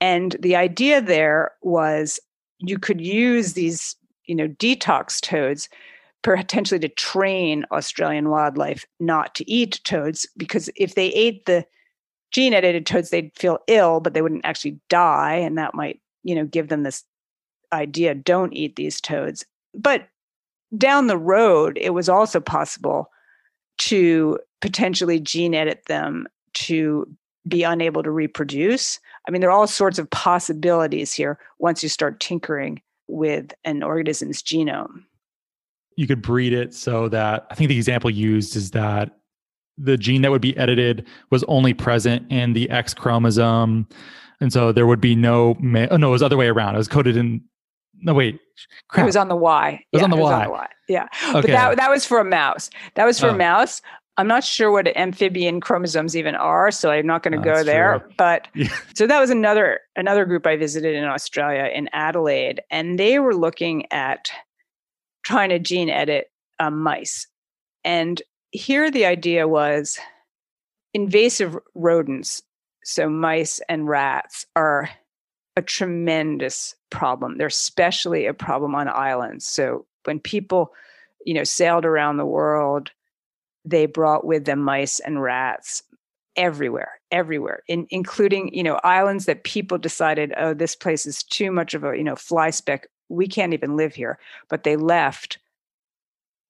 [0.00, 2.20] And the idea there was
[2.58, 5.68] you could use these, you know, detox toads
[6.34, 11.64] potentially to train Australian wildlife not to eat toads because if they ate the
[12.32, 15.34] gene edited toads, they'd feel ill, but they wouldn't actually die.
[15.34, 17.04] And that might, you know, give them this
[17.72, 19.46] idea don't eat these toads.
[19.72, 20.08] But
[20.76, 23.10] down the road, it was also possible
[23.78, 27.06] to potentially gene edit them to
[27.46, 28.98] be unable to reproduce.
[29.28, 33.84] I mean, there are all sorts of possibilities here once you start tinkering with an
[33.84, 35.04] organism's genome.
[35.96, 39.18] You could breed it so that I think the example used is that
[39.78, 43.86] the gene that would be edited was only present in the X chromosome.
[44.40, 46.74] And so there would be no, ma- oh no, it was the other way around.
[46.74, 47.42] It was coded in
[48.00, 48.38] no, wait.
[48.88, 49.04] Crap.
[49.04, 49.70] It was on the Y.
[49.70, 50.36] It was, yeah, on, the it was y.
[50.36, 50.68] on the Y.
[50.88, 51.08] Yeah.
[51.28, 51.32] Okay.
[51.32, 52.70] But that, that was for a mouse.
[52.94, 53.34] That was for oh.
[53.34, 53.82] a mouse.
[54.18, 57.98] I'm not sure what amphibian chromosomes even are, so I'm not going to go there.
[57.98, 58.12] True.
[58.16, 58.68] But yeah.
[58.94, 63.34] so that was another another group I visited in Australia in Adelaide, and they were
[63.34, 64.30] looking at
[65.26, 67.26] trying to gene edit uh, mice.
[67.82, 69.98] And here the idea was
[70.94, 72.42] invasive rodents,
[72.84, 74.88] so mice and rats, are
[75.56, 77.38] a tremendous problem.
[77.38, 79.44] They're especially a problem on islands.
[79.44, 80.72] So when people,
[81.24, 82.92] you know, sailed around the world,
[83.64, 85.82] they brought with them mice and rats
[86.36, 91.50] everywhere, everywhere, in, including, you know, islands that people decided, oh, this place is too
[91.50, 92.86] much of a, you know, fly speck.
[93.08, 94.18] We can't even live here.
[94.48, 95.38] But they left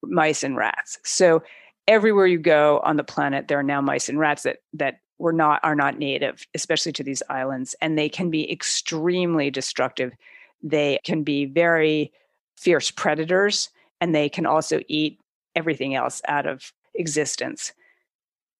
[0.03, 0.99] mice and rats.
[1.03, 1.43] So
[1.87, 5.33] everywhere you go on the planet, there are now mice and rats that that were
[5.33, 10.13] not are not native, especially to these islands, and they can be extremely destructive.
[10.61, 12.11] They can be very
[12.55, 13.69] fierce predators,
[14.01, 15.19] and they can also eat
[15.55, 17.73] everything else out of existence.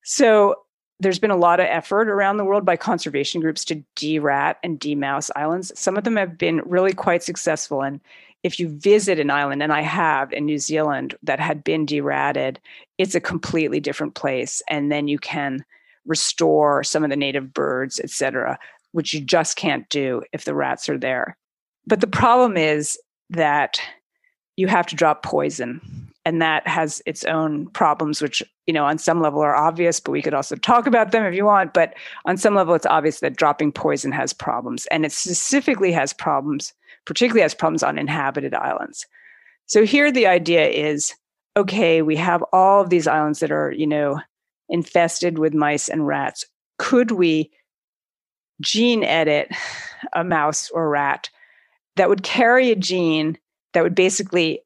[0.04, 0.56] So
[1.00, 4.80] there's been a lot of effort around the world by conservation groups to de-rat and
[4.80, 5.72] de-mouse islands.
[5.80, 7.84] Some of them have been really quite successful.
[7.84, 8.02] And
[8.44, 12.60] if you visit an island, and I have in New Zealand that had been deratted,
[12.98, 14.62] it's a completely different place.
[14.70, 15.64] And then you can
[16.06, 18.58] restore some of the native birds, et cetera,
[18.92, 21.38] which you just can't do if the rats are there.
[21.86, 22.98] But the problem is
[23.30, 23.80] that
[24.56, 26.07] you have to drop poison.
[26.28, 30.12] And that has its own problems, which, you know, on some level are obvious, but
[30.12, 31.74] we could also talk about them if you want.
[31.74, 31.94] But
[32.26, 34.88] on some level, it's obvious that dropping poison has problems.
[34.88, 36.74] And it specifically has problems,
[37.06, 39.06] particularly has problems on inhabited islands.
[39.68, 41.16] So here the idea is
[41.56, 44.20] okay, we have all of these islands that are, you know,
[44.68, 46.46] infested with mice and rats.
[46.78, 47.50] Could we
[48.60, 49.50] gene edit
[50.12, 51.30] a mouse or rat
[51.96, 53.38] that would carry a gene
[53.72, 54.60] that would basically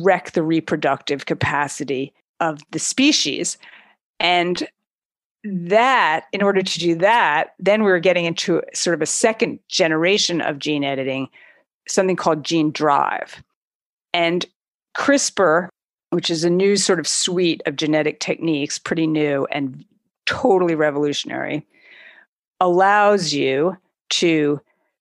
[0.00, 3.58] wreck the reproductive capacity of the species?
[4.20, 4.66] And
[5.44, 9.58] that, in order to do that, then we were getting into sort of a second
[9.68, 11.28] generation of gene editing,
[11.88, 13.42] something called gene drive.
[14.14, 14.46] And
[14.96, 15.68] CRISPR
[16.12, 19.82] which is a new sort of suite of genetic techniques, pretty new and
[20.26, 21.66] totally revolutionary,
[22.60, 23.74] allows you
[24.10, 24.60] to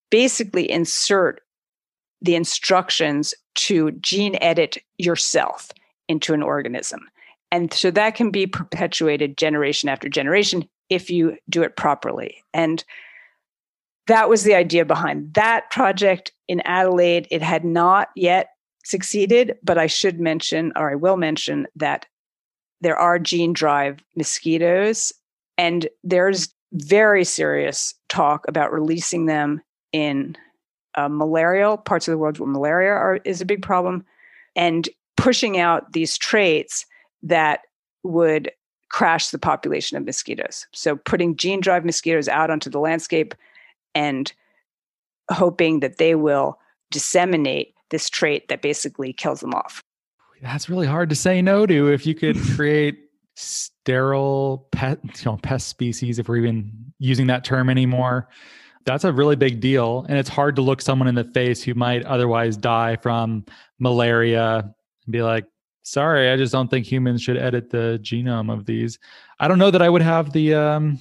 [0.09, 1.41] basically insert
[2.21, 5.71] the instructions to gene edit yourself
[6.07, 7.01] into an organism.
[7.51, 12.43] And so that can be perpetuated generation after generation if you do it properly.
[12.53, 12.83] And
[14.07, 17.27] that was the idea behind that project in Adelaide.
[17.29, 18.49] It had not yet
[18.83, 22.05] succeeded, but I should mention, or I will mention, that
[22.81, 25.13] there are gene drive mosquitoes,
[25.57, 29.61] and there's very serious talk about releasing them
[29.93, 30.35] in
[30.95, 34.03] uh, malarial parts of the world where malaria are, is a big problem,
[34.55, 36.85] and pushing out these traits
[37.23, 37.61] that
[38.03, 38.51] would
[38.89, 40.67] crash the population of mosquitoes.
[40.73, 43.33] So putting gene drive mosquitoes out onto the landscape
[43.95, 44.31] and
[45.31, 49.81] hoping that they will disseminate this trait that basically kills them off.
[50.41, 52.99] That's really hard to say no to if you could create
[53.35, 58.27] sterile pet, you know, pest species, if we're even using that term anymore.
[58.85, 60.05] That's a really big deal.
[60.09, 63.45] And it's hard to look someone in the face who might otherwise die from
[63.79, 64.73] malaria
[65.05, 65.45] and be like,
[65.83, 68.99] sorry, I just don't think humans should edit the genome of these.
[69.39, 70.99] I don't know that I would have the um,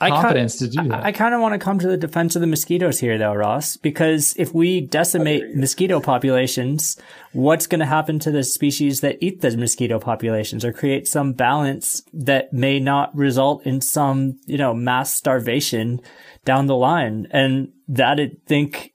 [0.00, 1.04] confidence to do that.
[1.04, 3.34] I, I kind of want to come to the defense of the mosquitoes here, though,
[3.34, 6.96] Ross, because if we decimate mosquito populations,
[7.32, 11.32] what's going to happen to the species that eat the mosquito populations or create some
[11.32, 16.00] balance that may not result in some, you know, mass starvation
[16.44, 17.26] down the line?
[17.30, 18.92] And that I think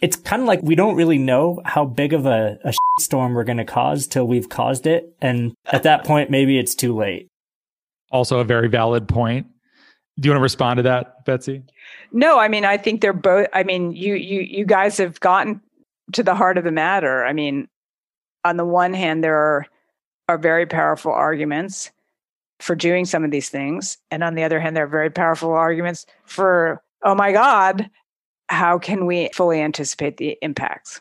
[0.00, 3.44] it's kind of like we don't really know how big of a, a storm we're
[3.44, 5.14] going to cause till we've caused it.
[5.20, 7.28] And at that point, maybe it's too late.
[8.10, 9.46] Also, a very valid point
[10.18, 11.62] do you want to respond to that, Betsy?
[12.12, 13.48] No, I mean, I think they're both.
[13.52, 15.60] I mean, you you you guys have gotten
[16.12, 17.24] to the heart of the matter.
[17.24, 17.68] I mean,
[18.44, 19.66] on the one hand, there are
[20.28, 21.90] are very powerful arguments
[22.60, 25.52] for doing some of these things, and on the other hand, there are very powerful
[25.52, 27.88] arguments for, oh my God,
[28.48, 31.00] how can we fully anticipate the impacts?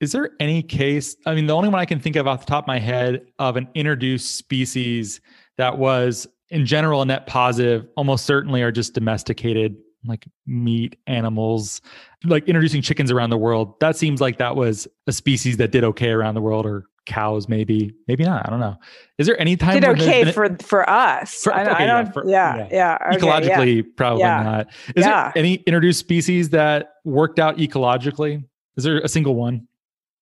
[0.00, 1.14] Is there any case?
[1.26, 3.26] I mean, the only one I can think of off the top of my head
[3.38, 5.20] of an introduced species
[5.58, 11.82] that was in general a net positive almost certainly are just domesticated like meat animals
[12.24, 15.84] like introducing chickens around the world that seems like that was a species that did
[15.84, 18.76] okay around the world or cows maybe maybe not i don't know.
[19.18, 21.42] Is there any time did okay for for us.
[21.42, 23.16] For, I, okay, I, don't yeah, for, yeah yeah, yeah.
[23.16, 24.68] Ecologically probably not.
[24.94, 28.44] Is there any introduced species that worked out ecologically?
[28.76, 29.66] Is there a single one?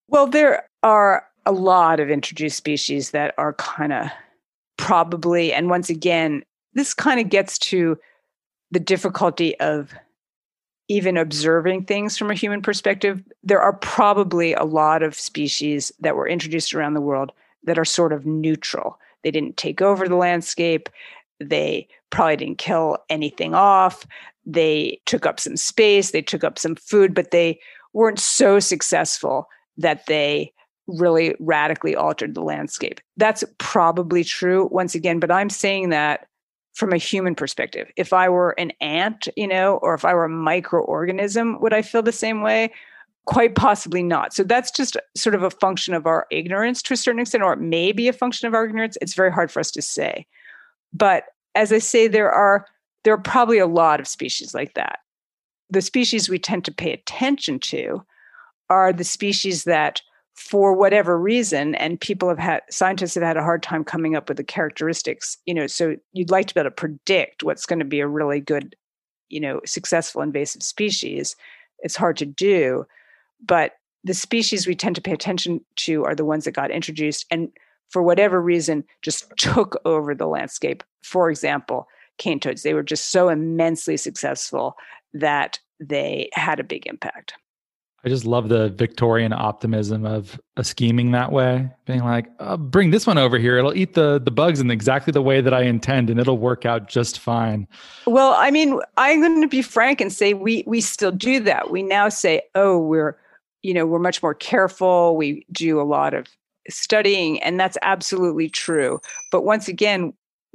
[0.08, 4.08] Well there are a lot of introduced species that are kind of
[4.76, 6.42] probably and once again
[6.74, 7.98] this kind of gets to
[8.70, 9.92] the difficulty of
[10.88, 13.22] even observing things from a human perspective.
[13.42, 17.32] There are probably a lot of species that were introduced around the world
[17.64, 18.98] that are sort of neutral.
[19.22, 20.88] They didn't take over the landscape.
[21.40, 24.06] They probably didn't kill anything off.
[24.46, 27.60] They took up some space, they took up some food, but they
[27.92, 30.52] weren't so successful that they
[30.86, 33.00] really radically altered the landscape.
[33.18, 36.27] That's probably true once again, but I'm saying that
[36.78, 37.90] from a human perspective.
[37.96, 41.82] If I were an ant, you know, or if I were a microorganism, would I
[41.82, 42.72] feel the same way?
[43.26, 44.32] Quite possibly not.
[44.32, 47.52] So that's just sort of a function of our ignorance to a certain extent, or
[47.52, 48.96] it may be a function of our ignorance.
[49.02, 50.24] It's very hard for us to say.
[50.92, 51.24] But
[51.56, 52.64] as I say, there are
[53.02, 55.00] there are probably a lot of species like that.
[55.70, 58.04] The species we tend to pay attention to
[58.70, 60.00] are the species that
[60.38, 64.28] for whatever reason and people have had scientists have had a hard time coming up
[64.28, 67.80] with the characteristics you know so you'd like to be able to predict what's going
[67.80, 68.76] to be a really good
[69.28, 71.34] you know successful invasive species.
[71.80, 72.86] It's hard to do
[73.44, 73.72] but
[74.04, 77.50] the species we tend to pay attention to are the ones that got introduced and
[77.90, 80.84] for whatever reason just took over the landscape.
[81.02, 84.76] For example cane toads they were just so immensely successful
[85.14, 87.34] that they had a big impact
[88.04, 92.90] I just love the Victorian optimism of a scheming that way, being like, oh, "Bring
[92.90, 95.62] this one over here; it'll eat the the bugs in exactly the way that I
[95.62, 97.66] intend, and it'll work out just fine."
[98.06, 101.70] Well, I mean, I'm going to be frank and say we we still do that.
[101.70, 103.16] We now say, "Oh, we're
[103.62, 105.16] you know we're much more careful.
[105.16, 106.28] We do a lot of
[106.68, 109.00] studying, and that's absolutely true."
[109.32, 110.12] But once again,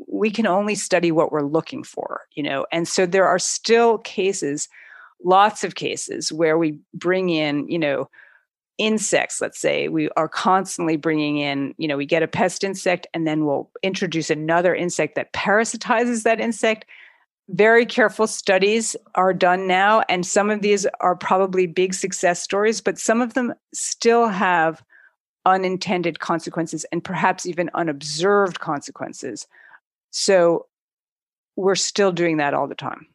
[0.07, 3.97] we can only study what we're looking for, you know, and so there are still
[3.99, 4.69] cases
[5.23, 8.09] lots of cases where we bring in, you know,
[8.79, 13.05] insects let's say we are constantly bringing in you know we get a pest insect
[13.13, 16.85] and then we'll introduce another insect that parasitizes that insect.
[17.49, 22.81] Very careful studies are done now and some of these are probably big success stories
[22.81, 24.83] but some of them still have
[25.45, 29.47] unintended consequences and perhaps even unobserved consequences.
[30.11, 30.67] So
[31.55, 33.07] we're still doing that all the time.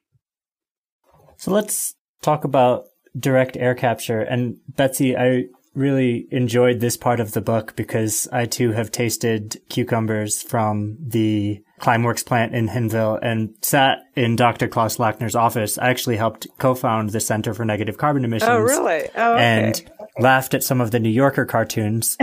[1.36, 2.86] So let's talk about
[3.18, 4.20] direct air capture.
[4.20, 5.44] And Betsy, I
[5.74, 11.62] really enjoyed this part of the book because I too have tasted cucumbers from the
[11.80, 14.66] Climeworks plant in Hinwil and sat in Dr.
[14.66, 15.78] Klaus Lackner's office.
[15.78, 18.50] I actually helped co-found the Center for Negative Carbon Emissions.
[18.50, 19.08] Oh, really?
[19.14, 19.42] Oh, okay.
[19.44, 22.16] And laughed at some of the New Yorker cartoons,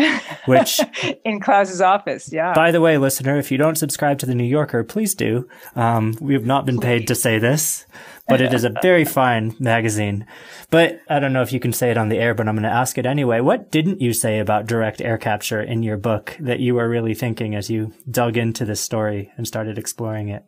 [0.45, 0.81] which
[1.25, 2.31] in Klaus's office.
[2.33, 2.53] Yeah.
[2.53, 5.47] By the way, listener, if you don't subscribe to the New Yorker, please do.
[5.75, 7.85] Um, we have not been paid to say this
[8.27, 10.25] but it is a very fine magazine.
[10.71, 12.63] But I don't know if you can say it on the air, but I'm going
[12.63, 13.39] to ask it anyway.
[13.39, 17.13] What didn't you say about direct air capture in your book that you were really
[17.13, 20.43] thinking as you dug into this story and started exploring it?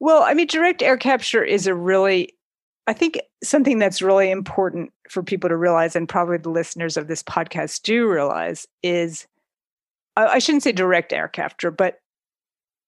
[0.00, 2.34] Well, I mean, direct air capture is a really,
[2.86, 7.06] I think, something that's really important for people to realize, and probably the listeners of
[7.06, 9.26] this podcast do realize, is
[10.16, 12.00] I shouldn't say direct air capture, but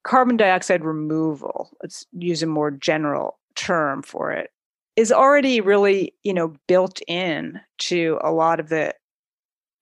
[0.04, 1.70] carbon dioxide removal.
[1.82, 4.50] Let's use a more general term for it
[4.96, 8.94] is already really you know built in to a lot of the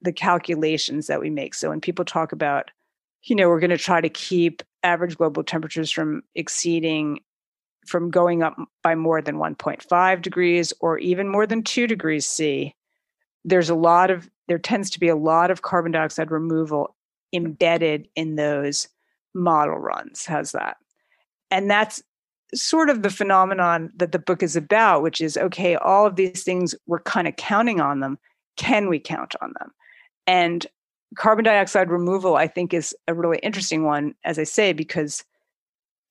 [0.02, 1.54] the calculations that we make.
[1.54, 2.70] So when people talk about
[3.22, 7.20] you know we're going to try to keep average global temperatures from exceeding
[7.86, 12.74] from going up by more than 1.5 degrees or even more than 2 degrees c
[13.44, 16.96] there's a lot of there tends to be a lot of carbon dioxide removal
[17.32, 18.88] embedded in those
[19.34, 20.24] model runs.
[20.26, 20.76] How's that?
[21.50, 22.02] And that's
[22.54, 26.42] sort of the phenomenon that the book is about, which is okay, all of these
[26.42, 28.18] things, we're kind of counting on them.
[28.56, 29.72] Can we count on them?
[30.26, 30.66] And
[31.16, 35.24] carbon dioxide removal, I think, is a really interesting one, as I say, because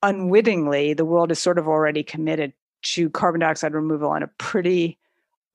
[0.04, 4.98] unwittingly, the world is sort of already committed to carbon dioxide removal on a pretty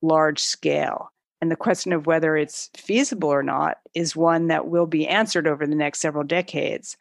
[0.02, 1.12] large scale.
[1.40, 5.46] And the question of whether it's feasible or not is one that will be answered
[5.46, 6.96] over the next several decades.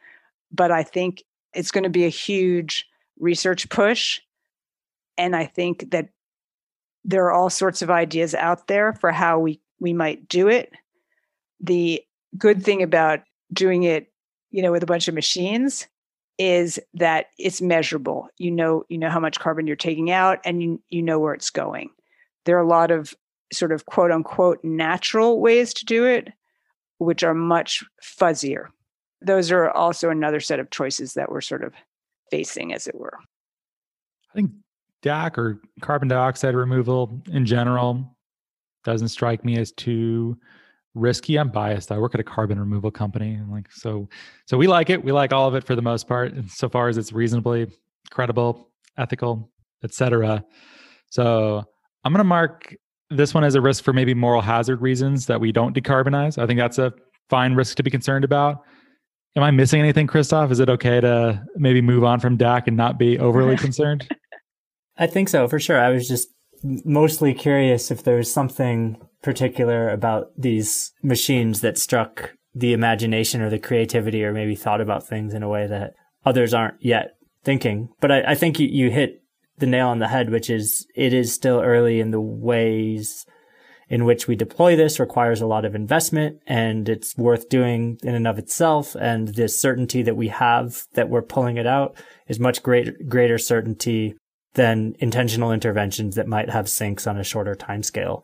[0.51, 1.23] But I think
[1.53, 2.87] it's going to be a huge
[3.19, 4.19] research push.
[5.17, 6.09] And I think that
[7.03, 10.71] there are all sorts of ideas out there for how we, we might do it.
[11.59, 12.01] The
[12.37, 14.11] good thing about doing it,
[14.51, 15.87] you know, with a bunch of machines
[16.37, 18.29] is that it's measurable.
[18.37, 21.33] You know, you know how much carbon you're taking out and you, you know where
[21.33, 21.89] it's going.
[22.45, 23.13] There are a lot of
[23.51, 26.31] sort of quote unquote natural ways to do it,
[26.97, 28.67] which are much fuzzier.
[29.21, 31.73] Those are also another set of choices that we're sort of
[32.29, 33.17] facing, as it were.
[34.31, 34.51] I think
[35.03, 38.15] DAC or carbon dioxide removal in general
[38.83, 40.37] doesn't strike me as too
[40.93, 41.37] risky.
[41.37, 41.91] I'm biased.
[41.91, 44.07] I work at a carbon removal company, and like so,
[44.45, 45.03] so we like it.
[45.03, 47.67] We like all of it for the most part, so far as it's reasonably
[48.11, 49.49] credible, ethical,
[49.83, 50.43] etc.
[51.09, 51.63] So
[52.03, 52.75] I'm going to mark
[53.09, 56.37] this one as a risk for maybe moral hazard reasons that we don't decarbonize.
[56.37, 56.93] I think that's a
[57.29, 58.63] fine risk to be concerned about.
[59.35, 60.51] Am I missing anything, Christoph?
[60.51, 64.07] Is it okay to maybe move on from DAC and not be overly concerned?
[64.97, 65.79] I think so, for sure.
[65.79, 66.29] I was just
[66.63, 73.49] mostly curious if there was something particular about these machines that struck the imagination or
[73.49, 75.93] the creativity or maybe thought about things in a way that
[76.25, 77.11] others aren't yet
[77.43, 77.89] thinking.
[78.01, 79.21] But I, I think you, you hit
[79.57, 83.25] the nail on the head, which is it is still early in the ways
[83.89, 88.13] in which we deploy this requires a lot of investment and it's worth doing in
[88.13, 88.95] and of itself.
[88.95, 93.39] And the certainty that we have that we're pulling it out is much greater, greater
[93.39, 94.15] certainty
[94.53, 98.23] than intentional interventions that might have sinks on a shorter time scale.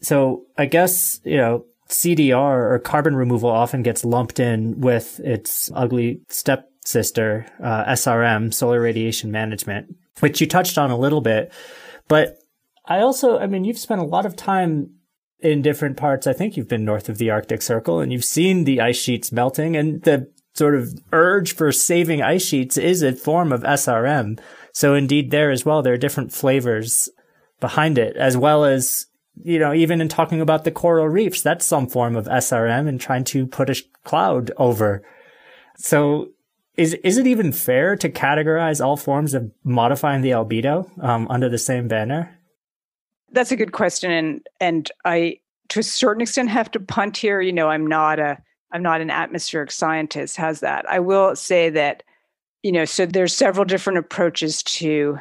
[0.00, 5.70] So I guess, you know, CDR or carbon removal often gets lumped in with its
[5.74, 11.52] ugly stepsister, uh, SRM, solar radiation management, which you touched on a little bit.
[12.08, 12.38] But
[12.86, 14.95] I also, I mean, you've spent a lot of time
[15.40, 16.26] in different parts.
[16.26, 19.32] I think you've been north of the Arctic Circle and you've seen the ice sheets
[19.32, 24.40] melting and the sort of urge for saving ice sheets is a form of SRM.
[24.72, 27.08] So indeed there as well, there are different flavors
[27.60, 29.06] behind it, as well as,
[29.42, 33.00] you know, even in talking about the coral reefs, that's some form of SRM and
[33.00, 35.02] trying to put a cloud over.
[35.76, 36.30] So
[36.76, 41.48] is, is it even fair to categorize all forms of modifying the albedo um, under
[41.48, 42.38] the same banner?
[43.36, 47.42] That's a good question, and and I, to a certain extent, have to punt here.
[47.42, 48.38] You know, I'm not a
[48.72, 50.38] I'm not an atmospheric scientist.
[50.38, 50.88] How's that?
[50.88, 52.02] I will say that,
[52.62, 55.18] you know, so there's several different approaches to,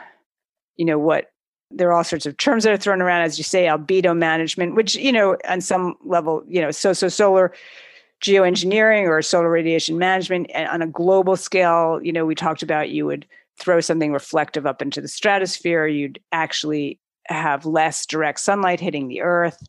[0.77, 1.31] you know, what
[1.71, 4.75] there are all sorts of terms that are thrown around, as you say, albedo management,
[4.75, 7.51] which you know, on some level, you know, so so solar
[8.23, 11.99] geoengineering or solar radiation management and on a global scale.
[12.01, 13.25] You know, we talked about you would
[13.59, 15.85] throw something reflective up into the stratosphere.
[15.85, 16.97] You'd actually
[17.27, 19.67] have less direct sunlight hitting the earth.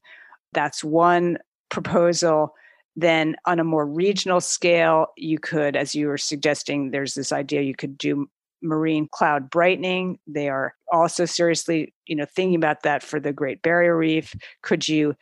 [0.53, 1.39] That's one
[1.69, 2.55] proposal.
[2.95, 7.61] Then, on a more regional scale, you could, as you were suggesting, there's this idea
[7.61, 8.29] you could do
[8.63, 10.19] marine cloud brightening.
[10.27, 14.35] They are also seriously, you know, thinking about that for the Great Barrier Reef.
[14.63, 15.15] Could you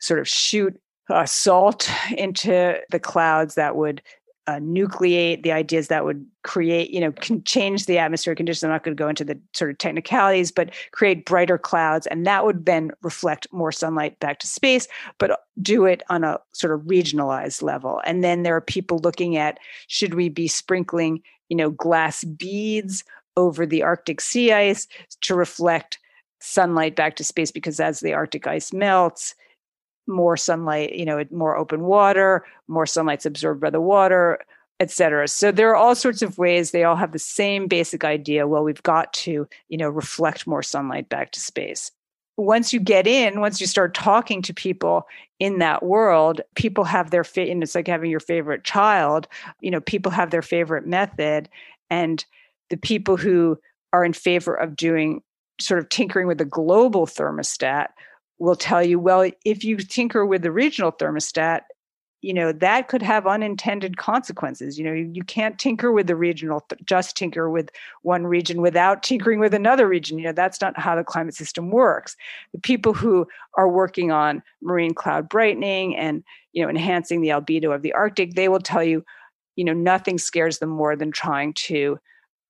[0.00, 0.78] sort of shoot
[1.10, 4.02] uh, salt into the clouds that would
[4.46, 8.62] uh, nucleate the ideas that would create, you know, can change the atmospheric conditions.
[8.64, 12.06] I'm not going to go into the sort of technicalities, but create brighter clouds.
[12.06, 14.86] And that would then reflect more sunlight back to space,
[15.18, 18.00] but do it on a sort of regionalized level.
[18.04, 23.04] And then there are people looking at should we be sprinkling, you know, glass beads
[23.36, 24.86] over the Arctic sea ice
[25.22, 25.98] to reflect
[26.40, 29.34] sunlight back to space because as the Arctic ice melts,
[30.06, 34.38] more sunlight, you know, more open water, more sunlight's absorbed by the water,
[34.78, 35.26] et cetera.
[35.26, 36.70] So there are all sorts of ways.
[36.70, 38.46] They all have the same basic idea.
[38.46, 41.90] Well, we've got to, you know, reflect more sunlight back to space.
[42.36, 45.06] Once you get in, once you start talking to people
[45.40, 49.26] in that world, people have their fit, and it's like having your favorite child.
[49.60, 51.48] You know, people have their favorite method,
[51.88, 52.22] and
[52.68, 53.58] the people who
[53.94, 55.22] are in favor of doing
[55.58, 57.86] sort of tinkering with the global thermostat
[58.38, 61.62] will tell you, well, if you tinker with the regional thermostat,
[62.22, 64.78] you know that could have unintended consequences.
[64.78, 67.70] You know you, you can't tinker with the regional th- just tinker with
[68.02, 70.18] one region without tinkering with another region.
[70.18, 72.16] You know that's not how the climate system works.
[72.52, 77.72] The people who are working on marine cloud brightening and you know enhancing the albedo
[77.74, 79.04] of the arctic they will tell you
[79.54, 81.98] you know nothing scares them more than trying to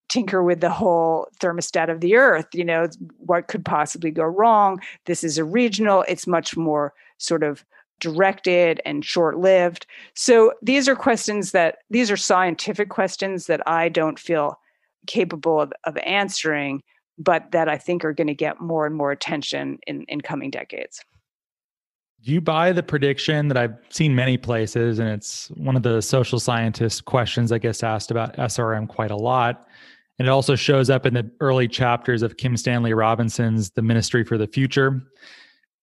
[0.08, 2.88] tinker with the whole thermostat of the earth you know
[3.18, 4.80] what could possibly go wrong?
[5.06, 7.64] This is a regional it's much more sort of
[7.98, 13.88] directed and short lived so these are questions that these are scientific questions that i
[13.88, 14.60] don't feel
[15.06, 16.82] capable of, of answering
[17.16, 20.50] but that i think are going to get more and more attention in, in coming
[20.50, 21.02] decades.
[22.26, 26.00] Do you buy the prediction that I've seen many places, and it's one of the
[26.00, 29.68] social scientist questions that gets asked about SRM quite a lot?
[30.18, 34.24] And it also shows up in the early chapters of Kim Stanley Robinson's The Ministry
[34.24, 35.02] for the Future,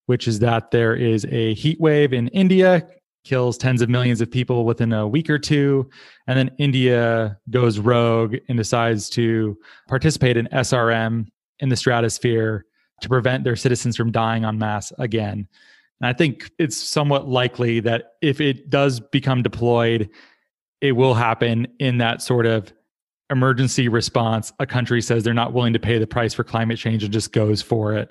[0.07, 2.88] which is that there is a heat wave in India,
[3.23, 5.89] kills tens of millions of people within a week or two.
[6.27, 9.57] And then India goes rogue and decides to
[9.88, 11.27] participate in SRM
[11.59, 12.65] in the stratosphere
[13.01, 15.47] to prevent their citizens from dying en masse again.
[16.01, 20.09] And I think it's somewhat likely that if it does become deployed,
[20.81, 22.73] it will happen in that sort of
[23.34, 27.03] emergency response, a country says they're not willing to pay the price for climate change
[27.03, 28.09] and just goes for it.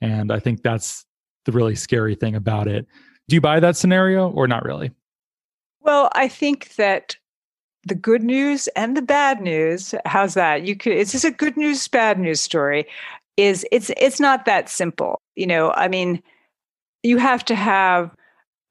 [0.00, 1.04] And I think that's
[1.44, 2.86] the really scary thing about it.
[3.28, 4.90] Do you buy that scenario or not really?
[5.80, 7.16] Well, I think that
[7.84, 10.66] the good news and the bad news, how's that?
[10.66, 12.86] You could it's just a good news, bad news story.
[13.36, 15.20] Is it's it's not that simple.
[15.34, 16.22] You know, I mean,
[17.02, 18.10] you have to have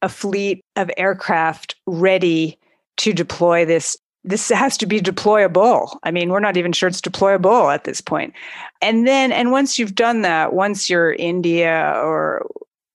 [0.02, 2.60] a fleet of aircraft ready
[2.98, 5.98] to deploy this this has to be deployable.
[6.04, 8.34] I mean, we're not even sure it's deployable at this point.
[8.82, 12.46] And then, and once you've done that, once you're India or,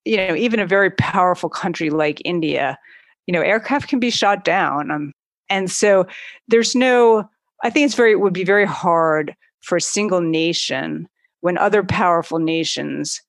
[0.05, 2.79] you know, even a very powerful country like India,
[3.27, 4.91] you know, aircraft can be shot down.
[4.91, 5.13] Um,
[5.49, 6.07] and so
[6.49, 7.29] there's no,
[7.63, 11.09] I think it's very, it would be very hard for a single nation
[11.41, 13.21] when other powerful nations,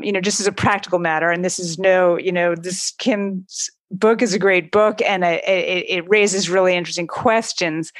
[0.00, 3.70] you know, just as a practical matter, and this is no, you know, this Kim's
[3.90, 7.92] book is a great book and it, it raises really interesting questions.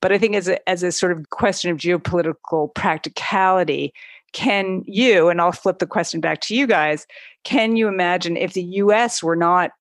[0.00, 3.92] But I think as a, as a sort of question of geopolitical practicality,
[4.32, 7.06] can you, and I'll flip the question back to you guys,
[7.44, 9.72] can you imagine if the US were not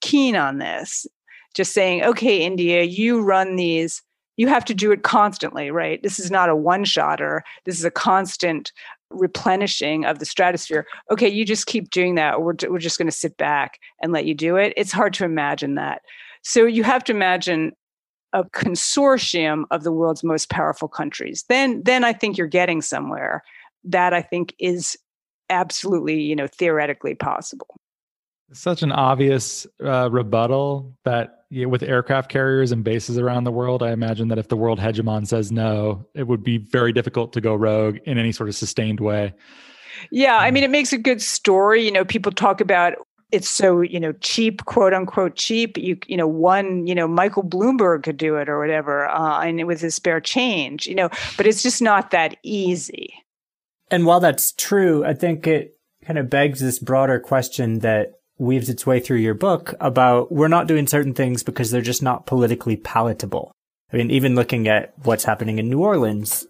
[0.00, 1.06] keen on this,
[1.54, 4.02] just saying, okay, India, you run these,
[4.36, 6.02] you have to do it constantly, right?
[6.02, 7.42] This is not a one shotter.
[7.64, 8.72] This is a constant
[9.10, 10.86] replenishing of the stratosphere.
[11.10, 12.42] Okay, you just keep doing that.
[12.42, 14.72] We're, we're just going to sit back and let you do it.
[14.76, 16.02] It's hard to imagine that.
[16.42, 17.72] So you have to imagine
[18.32, 21.44] a consortium of the world's most powerful countries.
[21.48, 23.42] Then, then I think you're getting somewhere.
[23.84, 24.96] That I think is
[25.50, 27.76] absolutely, you know, theoretically possible.
[28.52, 33.52] Such an obvious uh, rebuttal that you know, with aircraft carriers and bases around the
[33.52, 37.32] world, I imagine that if the world hegemon says no, it would be very difficult
[37.34, 39.32] to go rogue in any sort of sustained way.
[40.10, 41.84] Yeah, I mean, it makes a good story.
[41.84, 42.94] You know, people talk about
[43.30, 45.76] it's so you know cheap, quote unquote cheap.
[45.76, 49.66] You you know, one you know Michael Bloomberg could do it or whatever, uh, and
[49.66, 53.12] with his spare change, you know, but it's just not that easy.
[53.90, 58.68] And while that's true, I think it kind of begs this broader question that weaves
[58.68, 62.26] its way through your book about we're not doing certain things because they're just not
[62.26, 63.52] politically palatable.
[63.92, 66.46] I mean, even looking at what's happening in New Orleans,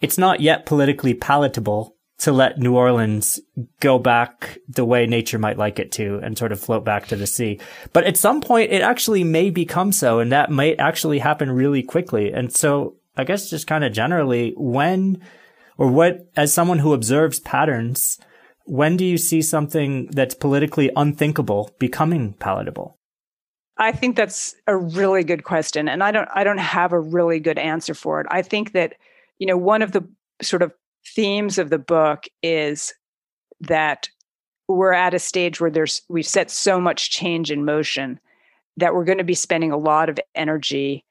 [0.00, 3.40] it's not yet politically palatable to let New Orleans
[3.80, 7.16] go back the way nature might like it to and sort of float back to
[7.16, 7.58] the sea.
[7.92, 11.82] But at some point, it actually may become so, and that might actually happen really
[11.82, 12.32] quickly.
[12.32, 15.22] And so I guess just kind of generally, when
[15.76, 18.18] or what, as someone who observes patterns,
[18.64, 22.98] when do you see something that's politically unthinkable becoming palatable?
[23.76, 27.40] I think that's a really good question and I don't I don't have a really
[27.40, 28.26] good answer for it.
[28.30, 28.94] I think that
[29.38, 30.06] you know one of the
[30.42, 30.72] sort of
[31.14, 32.94] themes of the book is
[33.60, 34.08] that
[34.68, 38.20] we're at a stage where there's we've set so much change in motion
[38.76, 41.04] that we're going to be spending a lot of energy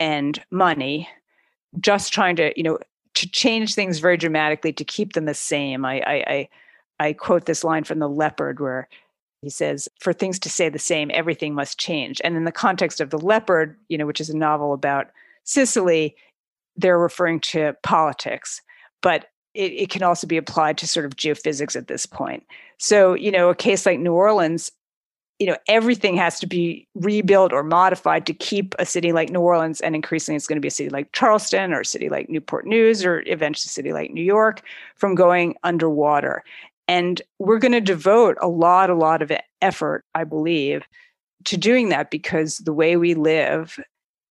[0.00, 1.08] and money
[1.80, 2.78] just trying to you know
[3.14, 5.84] to change things very dramatically to keep them the same.
[5.84, 6.48] I I, I
[7.00, 8.88] I quote this line from The Leopard where
[9.42, 12.20] he says, For things to say the same, everything must change.
[12.24, 15.08] And in the context of The Leopard, you know, which is a novel about
[15.44, 16.16] Sicily,
[16.76, 18.60] they're referring to politics,
[19.02, 22.44] but it, it can also be applied to sort of geophysics at this point.
[22.78, 24.70] So, you know, a case like New Orleans,
[25.38, 29.40] you know everything has to be rebuilt or modified to keep a city like new
[29.40, 32.28] orleans and increasingly it's going to be a city like charleston or a city like
[32.28, 34.62] newport news or eventually a city like new york
[34.96, 36.42] from going underwater
[36.88, 39.30] and we're going to devote a lot, a lot of
[39.60, 40.82] effort, I believe,
[41.44, 43.78] to doing that because the way we live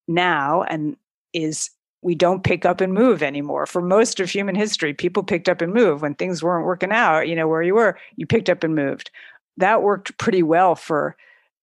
[0.08, 0.96] now and
[1.32, 1.70] is
[2.02, 3.66] we don't pick up and move anymore.
[3.66, 7.28] For most of human history, people picked up and moved when things weren't working out,
[7.28, 9.10] you know, where you were, you picked up and moved.
[9.56, 11.16] That worked pretty well for,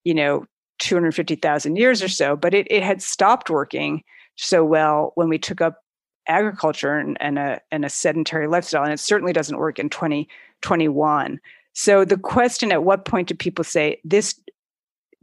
[0.03, 0.45] you know,
[0.79, 4.03] 250,000 years or so, but it, it had stopped working
[4.35, 5.77] so well when we took up
[6.27, 8.83] agriculture and, and, a, and a sedentary lifestyle.
[8.83, 9.89] And it certainly doesn't work in
[10.63, 11.39] 2021.
[11.73, 14.39] So the question at what point do people say this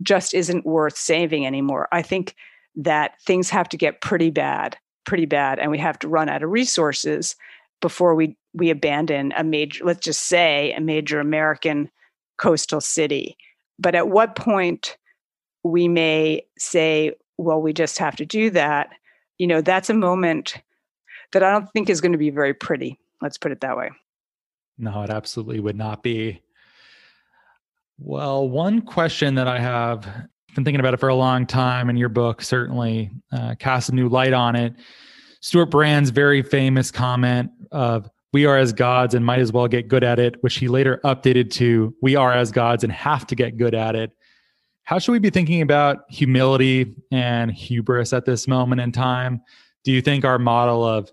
[0.03, 1.89] just isn't worth saving anymore?
[1.93, 2.35] I think
[2.77, 6.43] that things have to get pretty bad, pretty bad, and we have to run out
[6.43, 7.37] of resources
[7.81, 11.89] before we we abandon a major, let's just say, a major American
[12.37, 13.37] coastal city.
[13.79, 14.97] But at what point
[15.63, 18.91] we may say, well, we just have to do that.
[19.39, 20.57] You know, that's a moment
[21.33, 22.99] that I don't think is going to be very pretty.
[23.23, 23.91] Let's put it that way.
[24.81, 26.41] No, it absolutely would not be.
[27.99, 30.03] Well, one question that I have
[30.55, 33.95] been thinking about it for a long time, and your book certainly uh, casts a
[33.95, 34.75] new light on it.
[35.43, 39.87] Stewart Brand's very famous comment of "We are as gods and might as well get
[39.87, 43.35] good at it," which he later updated to "We are as gods and have to
[43.35, 44.13] get good at it."
[44.85, 49.43] How should we be thinking about humility and hubris at this moment in time?
[49.85, 51.13] Do you think our model of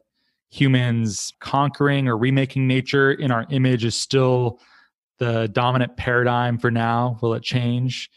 [0.50, 4.60] humans conquering or remaking nature in our image is still
[5.20, 7.18] the dominant paradigm for now?
[7.22, 8.10] Will it change?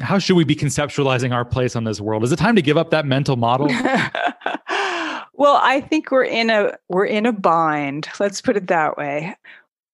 [0.00, 2.24] How should we be conceptualizing our place on this world?
[2.24, 3.66] Is it time to give up that mental model?
[5.34, 8.08] well, I think we're in a we're in a bind.
[8.18, 9.36] Let's put it that way.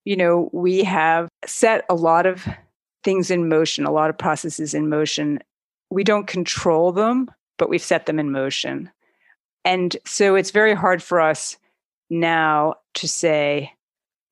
[0.05, 2.47] You know, we have set a lot of
[3.03, 5.41] things in motion, a lot of processes in motion.
[5.91, 8.91] We don't control them, but we've set them in motion.
[9.65, 11.57] And so it's very hard for us
[12.11, 13.73] now to say,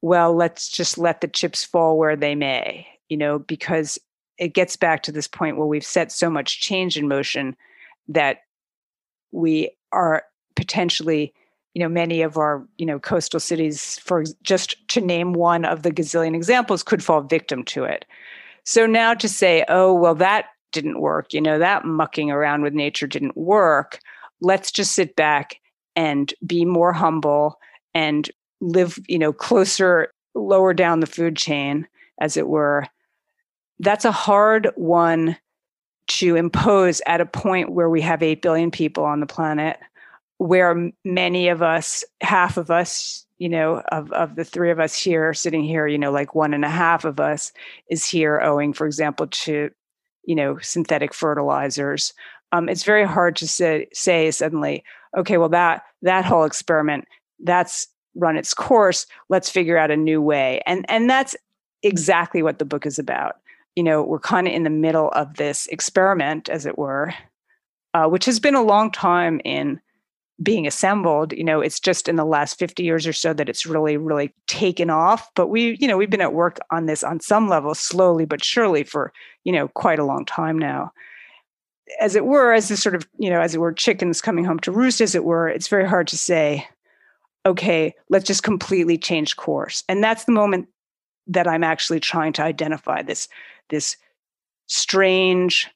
[0.02, 3.98] well, let's just let the chips fall where they may, you know, because
[4.38, 7.56] it gets back to this point where we've set so much change in motion
[8.08, 8.38] that
[9.32, 10.24] we are
[10.56, 11.32] potentially
[11.74, 15.82] you know many of our you know coastal cities for just to name one of
[15.82, 18.04] the gazillion examples could fall victim to it.
[18.64, 22.72] So now to say oh well that didn't work you know that mucking around with
[22.74, 24.00] nature didn't work
[24.40, 25.60] let's just sit back
[25.96, 27.58] and be more humble
[27.94, 28.30] and
[28.60, 31.86] live you know closer lower down the food chain
[32.20, 32.86] as it were.
[33.78, 35.36] That's a hard one
[36.06, 39.78] to impose at a point where we have 8 billion people on the planet
[40.38, 44.94] where many of us half of us you know of, of the three of us
[44.94, 47.52] here sitting here you know like one and a half of us
[47.88, 49.70] is here owing for example to
[50.26, 52.12] you know synthetic fertilizers.
[52.52, 54.84] Um, it's very hard to say, say suddenly
[55.16, 57.04] okay well that that whole experiment
[57.42, 59.06] that's run its course.
[59.28, 60.60] Let's figure out a new way.
[60.66, 61.36] And and that's
[61.82, 63.36] exactly what the book is about.
[63.76, 67.12] You know we're kind of in the middle of this experiment as it were
[67.92, 69.80] uh, which has been a long time in
[70.42, 71.32] being assembled.
[71.32, 74.32] You know it's just in the last 50 years or so that it's really really
[74.46, 75.28] taken off.
[75.34, 78.44] But we you know we've been at work on this on some level slowly but
[78.44, 79.12] surely for
[79.44, 80.92] you know quite a long time now
[82.00, 84.58] as it were as this sort of you know as it were chickens coming home
[84.58, 86.66] to roost as it were it's very hard to say
[87.46, 90.68] okay let's just completely change course and that's the moment
[91.26, 93.28] that i'm actually trying to identify this
[93.70, 93.96] this
[94.66, 95.68] strange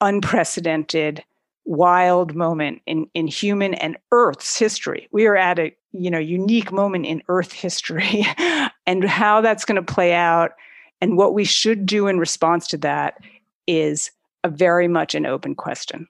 [0.00, 1.22] unprecedented
[1.68, 5.06] wild moment in, in human and Earth's history.
[5.12, 8.26] We are at a you know unique moment in Earth history,
[8.86, 10.52] and how that's going to play out
[11.00, 13.18] and what we should do in response to that
[13.66, 14.10] is
[14.44, 16.06] a very much an open question.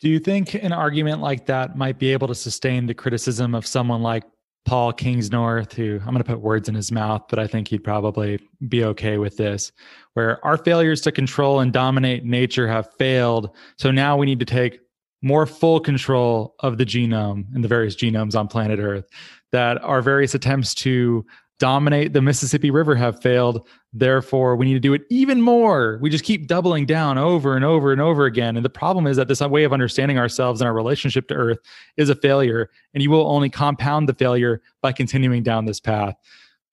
[0.00, 3.66] Do you think an argument like that might be able to sustain the criticism of
[3.66, 4.24] someone like
[4.66, 7.84] Paul Kingsnorth, who I'm going to put words in his mouth, but I think he'd
[7.84, 9.72] probably be okay with this,
[10.14, 13.50] where our failures to control and dominate nature have failed.
[13.78, 14.80] So now we need to take
[15.22, 19.06] more full control of the genome and the various genomes on planet Earth.
[19.52, 21.24] That our various attempts to
[21.58, 23.66] dominate the Mississippi River have failed.
[23.92, 25.98] Therefore, we need to do it even more.
[26.02, 28.56] We just keep doubling down over and over and over again.
[28.56, 31.58] And the problem is that this way of understanding ourselves and our relationship to Earth
[31.96, 32.70] is a failure.
[32.92, 36.14] And you will only compound the failure by continuing down this path.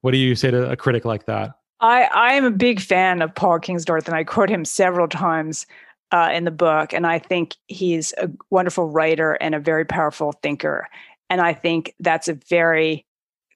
[0.01, 1.51] What do you say to a critic like that?
[1.79, 5.65] I, I am a big fan of Paul Kingsnorth, and I quote him several times
[6.11, 6.93] uh, in the book.
[6.93, 10.87] And I think he's a wonderful writer and a very powerful thinker.
[11.29, 13.05] And I think that's a very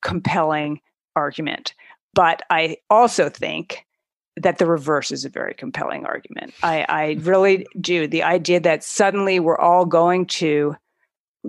[0.01, 0.81] compelling
[1.17, 1.73] argument.
[2.13, 3.85] But I also think
[4.37, 6.53] that the reverse is a very compelling argument.
[6.63, 7.27] I, I mm-hmm.
[7.27, 8.07] really do.
[8.07, 10.75] The idea that suddenly we're all going to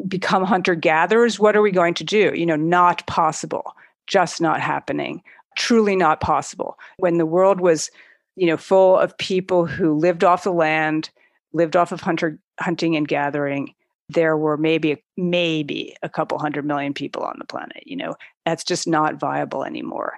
[0.07, 2.33] become hunter gatherers, what are we going to do?
[2.35, 3.75] You know, not possible,
[4.07, 5.23] just not happening,
[5.57, 6.79] truly not possible.
[6.99, 7.91] When the world was,
[8.37, 11.11] you know, full of people who lived off the land,
[11.53, 13.75] lived off of hunter hunting and gathering,
[14.09, 18.15] there were maybe maybe a couple hundred million people on the planet you know?
[18.47, 20.15] That's just not viable anymore.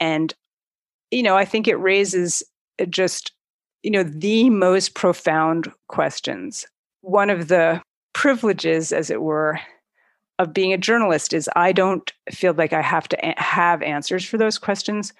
[0.00, 0.34] And
[1.10, 2.42] you know i think it raises
[2.80, 3.32] uh, just
[3.82, 6.66] you know the most profound questions.
[7.00, 7.80] One of the
[8.12, 9.60] privileges as it were
[10.38, 14.38] of being a journalist is i don't feel like i have to have answers for
[14.38, 15.12] those questions.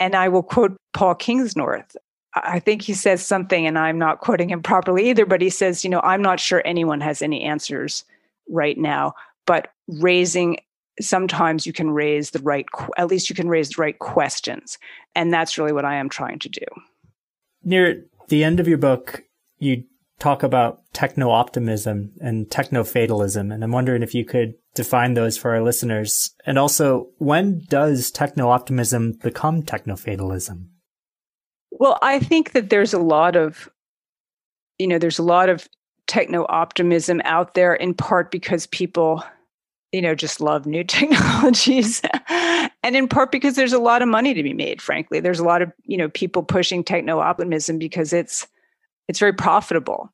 [0.00, 1.96] And i will quote paul kingsnorth
[2.34, 5.84] I think he says something, and I'm not quoting him properly either, but he says,
[5.84, 8.04] you know, I'm not sure anyone has any answers
[8.48, 9.14] right now,
[9.46, 10.58] but raising
[11.00, 12.66] sometimes you can raise the right,
[12.96, 14.78] at least you can raise the right questions.
[15.14, 16.64] And that's really what I am trying to do.
[17.62, 19.24] Near the end of your book,
[19.58, 19.84] you
[20.18, 23.50] talk about techno optimism and techno fatalism.
[23.50, 26.34] And I'm wondering if you could define those for our listeners.
[26.46, 30.70] And also, when does techno optimism become techno fatalism?
[31.78, 33.68] Well, I think that there's a lot of,
[34.78, 35.68] you know, there's a lot of
[36.06, 39.24] techno optimism out there in part because people,
[39.92, 42.00] you know, just love new technologies.
[42.28, 45.18] and in part because there's a lot of money to be made, frankly.
[45.18, 48.46] There's a lot of, you know, people pushing techno optimism because it's
[49.08, 50.12] it's very profitable.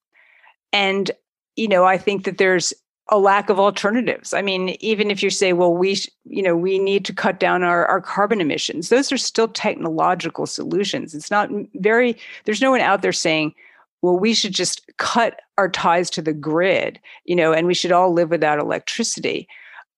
[0.72, 1.10] And,
[1.56, 2.72] you know, I think that there's
[3.10, 4.32] a lack of alternatives.
[4.32, 7.64] I mean, even if you say, well, we, you know, we need to cut down
[7.64, 11.14] our, our carbon emissions, those are still technological solutions.
[11.14, 13.52] It's not mm, very, there's no one out there saying,
[14.02, 17.92] well, we should just cut our ties to the grid, you know, and we should
[17.92, 19.48] all live without electricity.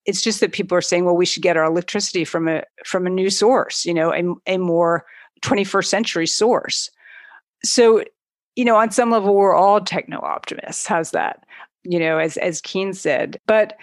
[0.06, 3.06] It's just that people are saying, well, we should get our electricity from a from
[3.06, 5.04] a new source, you know, a, a more
[5.42, 6.90] 21st century source.
[7.64, 8.02] So,
[8.56, 10.86] you know, on some level, we're all techno optimists.
[10.86, 11.44] How's that?
[11.84, 13.40] You know, as as Keen said.
[13.46, 13.76] But,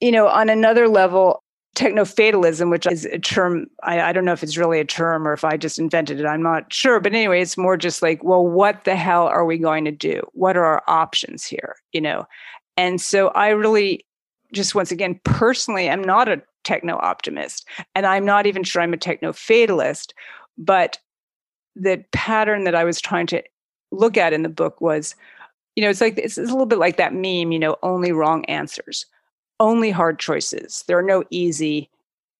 [0.00, 1.42] you know, on another level,
[1.74, 5.28] techno fatalism, which is a term, I, I, don't know if it's really a term
[5.28, 6.26] or if I just invented it.
[6.26, 7.00] I'm not sure.
[7.00, 10.22] But anyway, it's more just like, well, what the hell are we going to do?
[10.32, 11.76] What are our options here?
[11.92, 12.26] You know?
[12.78, 14.04] And so I really
[14.52, 17.66] just once again, personally, I'm not a techno optimist.
[17.94, 20.14] And I'm not even sure I'm a techno fatalist.
[20.58, 20.98] But
[21.74, 23.42] the pattern that I was trying to
[23.92, 25.14] look at in the book was,
[25.76, 28.10] you know, it's like it's, it's a little bit like that meme, you know, only
[28.10, 29.06] wrong answers
[29.60, 30.84] only hard choices.
[30.86, 31.90] There are no easy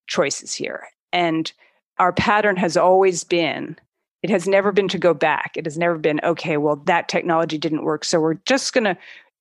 [0.07, 0.87] choices here.
[1.11, 1.51] And
[1.99, 3.77] our pattern has always been
[4.23, 5.51] it has never been to go back.
[5.55, 8.03] It has never been, okay, well, that technology didn't work.
[8.03, 8.97] So we're just going to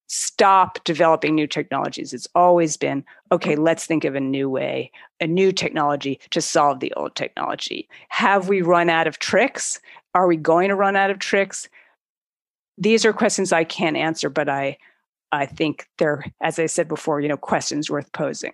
[0.06, 2.12] stop developing new technologies.
[2.12, 6.80] It's always been, okay, let's think of a new way, a new technology to solve
[6.80, 7.88] the old technology.
[8.10, 9.80] Have we run out of tricks?
[10.14, 11.70] Are we going to run out of tricks?
[12.78, 14.78] These are questions I can't answer, but I
[15.32, 18.52] I think they're, as I said before, you know, questions worth posing.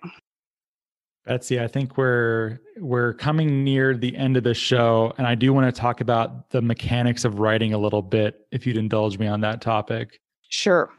[1.25, 5.53] Betsy, I think we're we're coming near the end of the show, and I do
[5.53, 9.27] want to talk about the mechanics of writing a little bit, if you'd indulge me
[9.27, 10.19] on that topic.
[10.49, 10.89] Sure.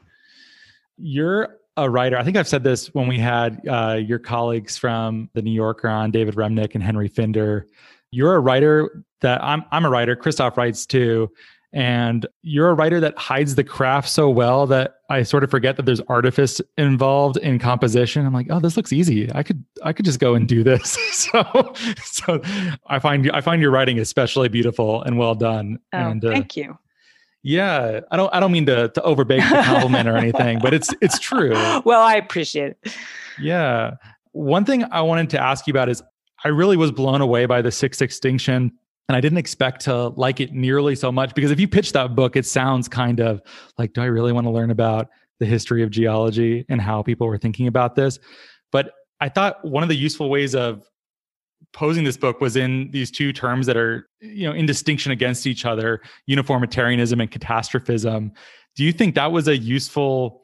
[0.96, 2.16] You're a writer.
[2.16, 5.88] I think I've said this when we had uh, your colleagues from the New Yorker
[5.88, 7.66] on, David Remnick and Henry Finder.
[8.10, 9.64] You're a writer that I'm.
[9.72, 10.16] I'm a writer.
[10.16, 11.30] Christoph writes too,
[11.74, 15.76] and you're a writer that hides the craft so well that I sort of forget
[15.76, 18.24] that there's artifice involved in composition.
[18.24, 19.28] I'm like, oh, this looks easy.
[19.34, 20.96] I could I could just go and do this.
[21.12, 22.40] so so
[22.86, 25.80] I find you I find your writing especially beautiful and well done.
[25.92, 26.78] Oh, and uh, thank you.
[27.42, 30.94] Yeah, I don't I don't mean to to overbake the compliment or anything, but it's
[31.02, 31.54] it's true.
[31.84, 32.96] Well, I appreciate it.
[33.40, 33.96] Yeah.
[34.30, 36.02] One thing I wanted to ask you about is
[36.44, 38.72] I really was blown away by the sixth extinction
[39.08, 42.14] and I didn't expect to like it nearly so much because if you pitch that
[42.14, 43.42] book, it sounds kind of
[43.76, 45.08] like, do I really want to learn about
[45.40, 48.18] the history of geology and how people were thinking about this?
[48.72, 50.88] But I thought one of the useful ways of
[51.72, 55.46] posing this book was in these two terms that are, you know, in distinction against
[55.46, 58.32] each other, uniformitarianism and catastrophism.
[58.76, 60.43] Do you think that was a useful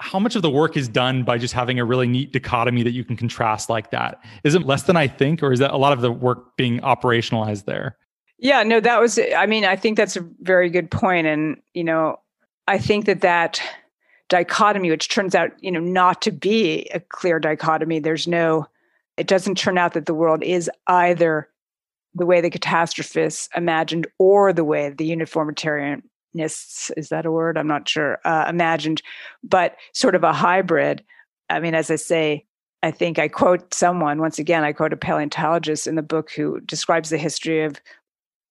[0.00, 2.92] how much of the work is done by just having a really neat dichotomy that
[2.92, 4.22] you can contrast like that?
[4.44, 6.80] Is it less than I think, or is that a lot of the work being
[6.80, 7.96] operationalized there?
[8.38, 11.26] Yeah, no, that was, I mean, I think that's a very good point.
[11.26, 12.20] And, you know,
[12.68, 13.60] I think that that
[14.28, 18.66] dichotomy, which turns out, you know, not to be a clear dichotomy, there's no,
[19.16, 21.48] it doesn't turn out that the world is either
[22.14, 26.02] the way the catastrophists imagined or the way the uniformitarian
[26.34, 27.56] is that a word?
[27.58, 29.02] I'm not sure uh, imagined
[29.42, 31.04] but sort of a hybrid.
[31.50, 32.44] I mean as i say
[32.82, 36.60] i think i quote someone once again i quote a paleontologist in the book who
[36.60, 37.80] describes the history of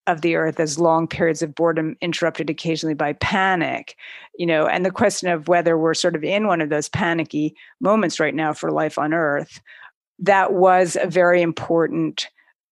[0.07, 3.95] of the earth as long periods of boredom interrupted occasionally by panic
[4.37, 7.55] you know and the question of whether we're sort of in one of those panicky
[7.79, 9.61] moments right now for life on earth
[10.19, 12.29] that was a very important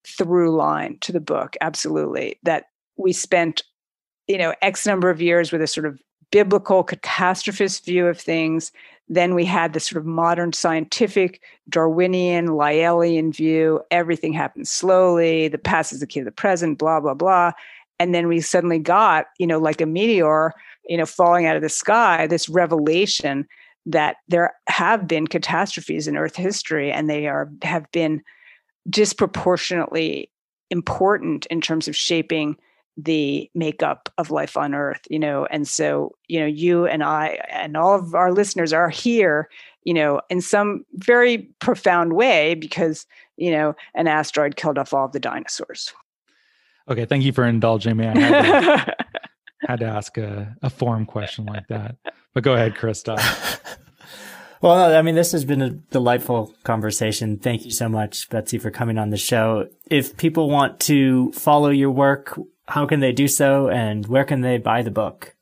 [0.08, 2.66] through line to the book absolutely that
[2.98, 3.64] we spent
[4.28, 6.00] you know, X number of years with a sort of
[6.32, 8.72] biblical catastrophist view of things.
[9.08, 13.82] Then we had the sort of modern scientific Darwinian, Lyellian view.
[13.92, 15.48] Everything happens slowly.
[15.48, 17.52] The past is the key to the present, blah, blah, blah.
[18.00, 20.54] And then we suddenly got, you know, like a meteor,
[20.88, 23.48] you know, falling out of the sky, this revelation
[23.86, 28.22] that there have been catastrophes in Earth history and they are have been
[28.90, 30.32] disproportionately
[30.70, 32.58] important in terms of shaping
[32.98, 37.40] the makeup of life on earth you know and so you know you and i
[37.50, 39.50] and all of our listeners are here
[39.84, 45.06] you know in some very profound way because you know an asteroid killed off all
[45.06, 45.94] of the dinosaurs
[46.90, 48.96] okay thank you for indulging me i had to,
[49.68, 51.98] had to ask a, a form question like that
[52.34, 53.62] but go ahead Christoph
[54.62, 57.38] Well, I mean, this has been a delightful conversation.
[57.38, 59.68] Thank you so much, Betsy, for coming on the show.
[59.92, 64.42] If people want to follow your work, how can they do so and where can
[64.42, 65.36] they buy the book?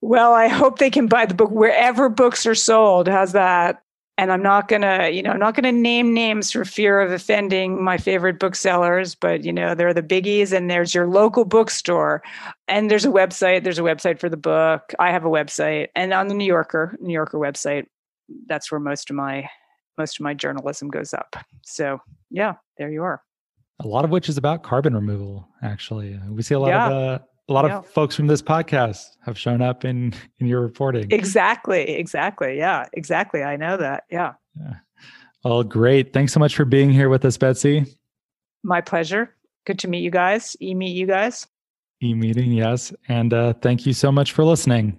[0.00, 3.08] Well, I hope they can buy the book wherever books are sold.
[3.08, 3.82] How's that?
[4.16, 7.82] And I'm not gonna, you know, I'm not gonna name names for fear of offending
[7.82, 12.22] my favorite booksellers, but you know, there are the biggies, and there's your local bookstore,
[12.66, 13.62] and there's a website.
[13.62, 14.92] There's a website for the book.
[14.98, 17.86] I have a website, and on the New Yorker, New Yorker website,
[18.46, 19.48] that's where most of my
[19.96, 21.36] most of my journalism goes up.
[21.64, 23.22] So yeah, there you are
[23.80, 25.48] a lot of which is about carbon removal.
[25.62, 26.86] Actually, we see a lot yeah.
[26.86, 27.18] of uh,
[27.48, 27.78] a lot yeah.
[27.78, 31.10] of folks from this podcast have shown up in in your reporting.
[31.10, 32.56] Exactly, exactly.
[32.58, 33.42] Yeah, exactly.
[33.42, 34.04] I know that.
[34.10, 34.32] Yeah.
[34.58, 34.74] Yeah.
[35.44, 36.12] Well, great.
[36.12, 37.86] Thanks so much for being here with us, Betsy.
[38.64, 39.36] My pleasure.
[39.66, 40.56] Good to meet you guys.
[40.60, 41.46] E meet you guys.
[42.02, 42.92] E meeting, yes.
[43.08, 44.98] And uh, thank you so much for listening.